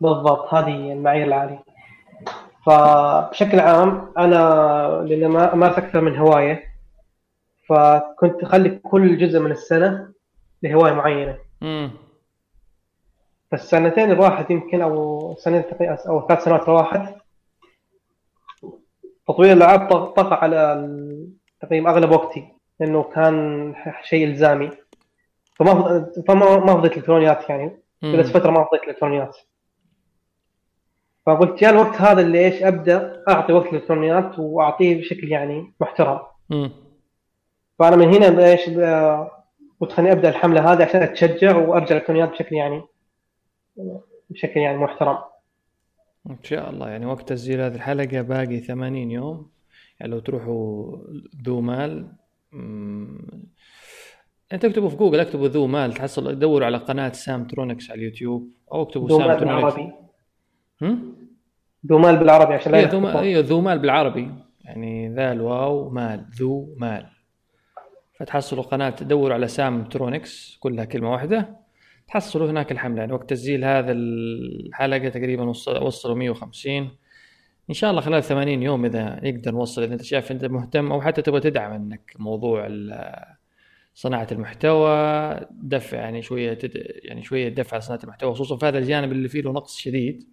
بالضبط 0.00 0.54
هذه 0.54 0.92
المعايير 0.92 1.26
العالية. 1.26 1.64
فبشكل 2.66 3.60
عام 3.60 4.12
أنا 4.18 5.04
لأن 5.08 5.26
ما 5.28 5.52
امارس 5.52 5.78
أكثر 5.78 6.00
من 6.00 6.16
هواية 6.16 6.64
فكنت 7.68 8.42
أخلي 8.42 8.68
كل 8.70 9.18
جزء 9.18 9.40
من 9.40 9.50
السنة 9.50 10.08
لهواية 10.62 10.92
معينة. 10.92 11.38
امم 11.62 11.90
فالسنتين 13.50 14.04
اللي 14.04 14.14
راحت 14.24 14.50
يمكن 14.50 14.82
أو 14.82 15.34
سنتين 15.38 15.88
أو 15.88 16.28
ثلاث 16.28 16.44
سنوات 16.44 16.68
راحت 16.68 17.14
تطوير 19.28 19.52
الالعاب 19.52 19.88
طغ- 19.90 20.10
طغى 20.12 20.34
على 20.34 20.88
تقريبا 21.60 21.90
أغلب 21.90 22.10
وقتي. 22.10 22.55
لأنه 22.80 23.02
كان 23.02 23.74
شيء 24.02 24.26
إلزامي. 24.26 24.70
فما 25.54 26.06
فما 26.28 26.58
ما 26.58 26.74
فضيت 26.74 26.96
الكترونيات 26.96 27.50
يعني. 27.50 27.82
جلست 28.02 28.36
فترة 28.36 28.50
ما 28.50 28.64
فضيت 28.64 28.82
الإلكترونيات. 28.82 29.36
فقلت 31.26 31.60
جاء 31.60 31.70
الوقت 31.70 32.00
هذا 32.00 32.20
اللي 32.20 32.44
إيش 32.44 32.62
أبدأ؟ 32.62 33.22
أعطي 33.28 33.52
وقت 33.52 33.66
الالكترونيات 33.66 34.38
وأعطيه 34.38 35.00
بشكل 35.00 35.32
يعني 35.32 35.74
محترم. 35.80 36.20
فأنا 37.78 37.96
من 37.96 38.14
هنا 38.14 38.46
إيش 38.46 38.70
قلت 39.80 39.92
خليني 39.92 40.12
أبدأ 40.12 40.28
الحملة 40.28 40.72
هذه 40.72 40.82
عشان 40.82 41.02
أتشجع 41.02 41.56
وأرجع 41.56 41.96
الإلكترونيات 41.96 42.28
بشكل 42.28 42.56
يعني 42.56 42.82
بشكل 44.30 44.60
يعني 44.60 44.78
محترم. 44.78 45.18
إن 46.30 46.42
شاء 46.42 46.70
الله. 46.70 46.90
يعني 46.90 47.06
وقت 47.06 47.28
تسجيل 47.28 47.60
هذه 47.60 47.74
الحلقة 47.74 48.20
باقي 48.20 48.60
80 48.60 49.10
يوم. 49.10 49.50
يعني 50.00 50.12
لو 50.12 50.18
تروحوا 50.18 50.96
ذو 51.46 51.60
مال 51.60 52.12
يعني 54.50 54.60
تكتبوا 54.60 54.88
في 54.88 54.96
جوجل 54.96 55.20
اكتبوا 55.20 55.48
ذو 55.48 55.66
مال 55.66 55.92
تحصل 55.92 56.38
دوروا 56.38 56.66
على 56.66 56.76
قناة 56.76 57.12
سام 57.12 57.44
ترونكس 57.44 57.90
على 57.90 57.98
اليوتيوب 57.98 58.50
أو 58.72 58.82
اكتبوا 58.82 59.08
سام 59.08 59.18
دومال 59.18 59.36
ترونكس. 59.40 59.74
بالعربي؟ 59.74 59.92
هم؟ 60.82 61.16
دومال 61.82 62.16
بالعربي 62.16 62.54
عشان 62.54 62.72
لا 62.72 62.78
أيوه 62.78 62.90
ذو 62.90 63.00
مال 63.00 63.16
أيوه 63.16 63.40
ذو 63.42 63.60
مال 63.60 63.78
بالعربي. 63.78 64.30
يعني 64.64 65.14
ذا 65.14 65.32
الواو 65.32 65.90
مال 65.90 66.26
ذو 66.38 66.74
مال. 66.78 67.06
فتحصلوا 68.18 68.62
قناة 68.62 68.90
تدوروا 68.90 69.34
على 69.34 69.48
سام 69.48 69.84
ترونكس 69.84 70.56
كلها 70.60 70.84
كلمة 70.84 71.12
واحدة. 71.12 71.56
تحصلوا 72.08 72.50
هناك 72.50 72.72
الحملة. 72.72 73.00
يعني 73.00 73.12
وقت 73.12 73.30
تسجيل 73.30 73.64
هذا 73.64 73.92
الحلقة 73.92 75.08
تقريبا 75.08 75.44
وصل- 75.44 75.82
وصلوا 75.82 76.14
150 76.16 76.90
إن 77.68 77.74
شاء 77.74 77.90
الله 77.90 78.00
خلال 78.00 78.22
80 78.22 78.62
يوم 78.62 78.84
إذا 78.84 79.20
نقدر 79.22 79.52
نوصل 79.52 79.82
إذا 79.82 79.92
أنت 79.92 80.02
شايف 80.02 80.32
أنت 80.32 80.44
مهتم 80.44 80.92
أو 80.92 81.02
حتى 81.02 81.22
تبغى 81.22 81.40
تدعم 81.40 81.72
إنك 81.72 82.12
موضوع 82.18 82.68
صناعة 83.94 84.26
المحتوى 84.32 85.40
دفع 85.50 85.98
يعني 85.98 86.22
شوية 86.22 86.54
تد... 86.54 86.72
يعني 87.04 87.22
شوية 87.22 87.48
دفع 87.48 87.74
على 87.74 87.80
صناعة 87.80 88.00
المحتوى 88.04 88.34
خصوصا 88.34 88.56
في 88.56 88.66
هذا 88.66 88.78
الجانب 88.78 89.12
اللي 89.12 89.28
فيه 89.28 89.40
له 89.40 89.52
نقص 89.52 89.76
شديد. 89.76 90.28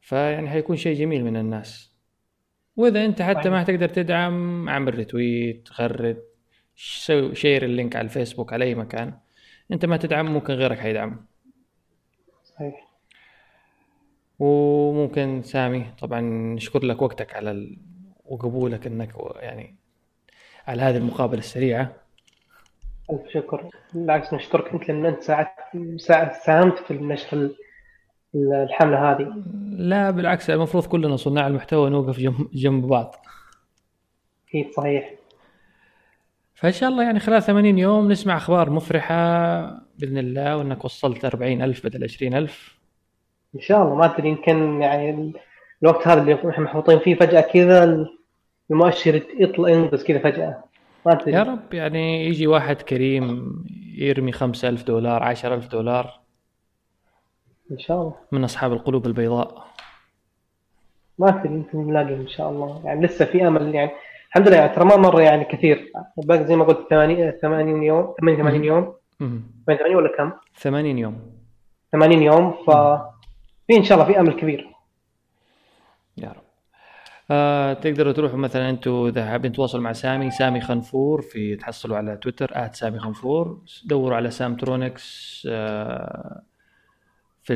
فيعني 0.00 0.50
حيكون 0.50 0.76
شيء 0.76 0.96
جميل 0.98 1.24
من 1.24 1.36
الناس. 1.36 1.94
وإذا 2.76 3.04
أنت 3.04 3.22
حتى. 3.22 3.50
ما 3.50 3.62
تقدر 3.62 3.88
تدعم 3.88 4.68
اعمل 4.68 4.94
retweet 4.94 5.68
غرد 5.80 6.22
share 7.32 7.64
ال 7.64 7.70
link 7.70 7.96
على 7.96 8.04
الفيسبوك 8.04 8.52
على 8.52 8.64
أي 8.64 8.74
مكان. 8.74 9.14
أنت 9.72 9.84
ما 9.84 9.96
تدعم 9.96 10.34
ممكن 10.34 10.54
غيرك 10.54 10.78
حيدعم. 10.78 11.26
صحيح. 12.44 12.83
وممكن 14.38 15.42
سامي 15.42 15.86
طبعا 16.00 16.20
نشكر 16.54 16.84
لك 16.84 17.02
وقتك 17.02 17.34
على 17.36 17.50
ال... 17.50 17.76
وقبولك 18.24 18.86
إنك 18.86 19.14
يعني 19.36 19.76
على 20.66 20.82
هذه 20.82 20.96
المقابلة 20.96 21.38
السريعة. 21.38 21.92
ألف 23.10 23.22
شكر. 23.34 23.68
بالعكس 23.94 24.34
نشكرك 24.34 24.72
أنت 24.72 24.88
لأن 24.88 25.06
أنت 25.06 25.22
ساعدت 25.22 25.50
ساعد- 25.96 26.32
ساهمت 26.32 26.78
في 26.78 26.94
نشر 26.94 27.36
ال- 27.36 27.56
ال- 28.34 28.52
الحملة 28.52 29.12
هذه. 29.12 29.42
لا 29.66 30.10
بالعكس 30.10 30.50
المفروض 30.50 30.86
كلنا 30.86 31.16
صناع 31.16 31.46
المحتوى 31.46 31.90
نوقف 31.90 32.18
جنب, 32.18 32.48
جنب 32.52 32.84
بعض. 32.86 33.14
أكيد 34.48 34.72
صحيح. 34.72 35.14
فإن 36.54 36.72
شاء 36.72 36.88
الله 36.88 37.02
يعني 37.04 37.20
خلال 37.20 37.42
80 37.42 37.78
يوم 37.78 38.10
نسمع 38.12 38.36
أخبار 38.36 38.70
مفرحة 38.70 39.14
بإذن 39.98 40.18
الله 40.18 40.56
وإنك 40.56 40.84
وصلت 40.84 41.24
40 41.24 41.62
ألف 41.62 41.86
بدل 41.86 42.04
20 42.04 42.34
ألف. 42.34 42.73
إن 43.54 43.60
شاء 43.60 43.82
الله 43.82 43.94
ما 43.94 44.04
أدري 44.14 44.28
يمكن 44.28 44.82
يعني 44.82 45.10
ال- 45.10 45.32
الوقت 45.82 46.08
هذا 46.08 46.20
اللي 46.20 46.34
إحنا 46.50 46.64
محوطين 46.64 46.98
فيه 46.98 47.14
فجأة 47.14 47.40
كذا 47.40 48.06
المؤشر 48.70 49.22
يطلع 49.38 49.68
ينقص 49.68 50.04
كذا 50.04 50.18
فجأة. 50.18 50.64
ما 51.06 51.12
أدري. 51.12 51.32
يا 51.32 51.42
رب 51.42 51.74
يعني 51.74 52.26
يجي 52.26 52.46
واحد 52.46 52.76
كريم 52.82 53.52
يرمي 53.98 54.32
5000 54.32 54.82
دولار 54.84 55.22
10000 55.22 55.68
دولار 55.68 56.20
إن 57.70 57.78
شاء 57.78 58.00
الله. 58.00 58.14
من 58.32 58.44
أصحاب 58.44 58.72
القلوب 58.72 59.06
البيضاء. 59.06 59.64
ما 61.18 61.28
أدري 61.28 61.54
يمكن 61.54 61.86
نلاقي 61.86 62.14
إن 62.14 62.28
شاء 62.28 62.50
الله. 62.50 62.80
يعني 62.84 63.06
لسه 63.06 63.24
في 63.24 63.46
أمل 63.46 63.74
يعني 63.74 63.90
الحمد 64.28 64.48
لله 64.48 64.56
يعني 64.56 64.74
ترى 64.74 64.84
ما 64.84 64.96
مر 64.96 65.20
يعني 65.20 65.44
كثير. 65.44 65.92
باقي 66.16 66.44
زي 66.44 66.56
ما 66.56 66.64
قلت 66.64 66.86
80 66.90 67.30
80 67.30 67.82
يوم 67.82 68.14
88 68.20 68.64
يوم. 68.64 68.94
مم. 69.20 69.42
88 69.66 69.96
ولا 69.96 70.16
كم؟ 70.16 70.32
80 70.56 70.98
يوم. 70.98 71.18
80 71.92 72.22
يوم 72.22 72.50
ف 72.66 72.70
في 73.66 73.76
إن 73.76 73.84
شاء 73.84 73.98
الله 73.98 74.12
في 74.12 74.20
أمل 74.20 74.32
كبير. 74.32 74.68
يا 76.16 76.28
رب. 76.28 76.44
آه 77.30 77.72
تقدروا 77.72 78.12
تروحوا 78.12 78.38
مثلا 78.38 78.70
أنتم 78.70 79.06
إذا 79.06 79.30
حابين 79.30 79.52
تتواصلوا 79.52 79.82
مع 79.82 79.92
سامي 79.92 80.30
سامي 80.30 80.60
خنفور 80.60 81.22
في 81.22 81.56
تحصلوا 81.56 81.96
على 81.96 82.16
تويتر 82.16 82.68
سامي 82.72 82.98
خنفور. 82.98 83.58
دوروا 83.84 84.16
على 84.16 84.30
سام 84.30 84.56
ترونكس 84.56 85.48
آه 85.50 86.42
في 87.42 87.54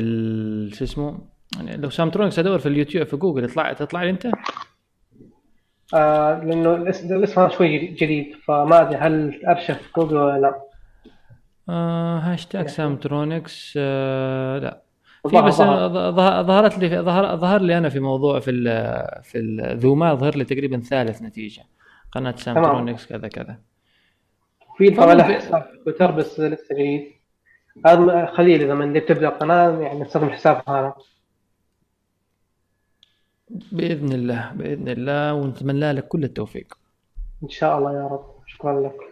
شو 0.73 0.83
اسمه؟ 0.83 1.19
يعني 1.57 1.77
لو 1.77 1.89
سام 1.89 2.09
ترونكس 2.09 2.39
أدور 2.39 2.59
في 2.59 2.65
اليوتيوب 2.65 3.07
في 3.07 3.17
جوجل 3.17 3.43
يطلع 3.43 3.73
تطلع 3.73 4.03
لي 4.03 4.09
أنت؟ 4.09 4.27
آه 5.93 6.43
لأنه 6.43 6.75
الاسم 6.75 7.41
هذا 7.41 7.49
شوي 7.49 7.77
جديد 7.77 8.35
فما 8.47 8.81
أدري 8.81 8.97
هل 8.97 9.45
أرشف 9.45 9.91
جوجل 9.95 10.17
ولا 10.17 10.39
لا. 10.39 10.61
آه 11.69 12.19
هاشتاج 12.19 12.67
سام 12.67 12.95
ترونكس 12.95 13.73
آه 13.77 14.59
لا. 14.59 14.81
في 15.27 15.41
بس 15.41 15.57
ظهرت 16.45 16.77
لي 16.77 17.01
ظهر 17.01 17.37
ظهر 17.37 17.61
لي 17.61 17.77
أنا 17.77 17.89
في 17.89 17.99
موضوع 17.99 18.39
في 18.39 18.51
ال 18.51 18.63
في 19.23 19.37
الذوما 19.37 20.13
ظهر 20.13 20.35
لي 20.35 20.43
تقريبا 20.43 20.79
ثالث 20.79 21.21
نتيجة. 21.21 21.63
قناة 22.11 22.35
سام 22.35 22.55
تمام. 22.55 22.65
ترونكس 22.65 23.05
كذا 23.05 23.27
كذا. 23.27 23.59
في 24.77 24.89
طبعا 24.89 25.13
له 25.13 25.23
حساب 25.23 25.69
تويتر 25.85 26.11
بس 26.11 26.39
لسه 26.39 26.75
جديد. 26.75 27.11
هذا 27.85 28.25
خليل 28.25 28.61
إذا 28.61 28.73
من 28.73 29.05
تبدأ 29.05 29.29
قناه 29.29 29.79
يعني 29.79 29.99
نستخدم 29.99 30.27
الحساب 30.27 30.61
هذا 30.69 30.93
بإذن 33.71 34.13
الله 34.13 34.51
بإذن 34.51 34.87
الله 34.87 35.33
ونتمنى 35.33 35.91
لك 35.91 36.07
كل 36.07 36.23
التوفيق. 36.23 36.77
إن 37.43 37.49
شاء 37.49 37.77
الله 37.77 37.93
يا 37.93 38.07
رب. 38.07 38.25
شكرا 38.47 38.81
لك. 38.81 39.08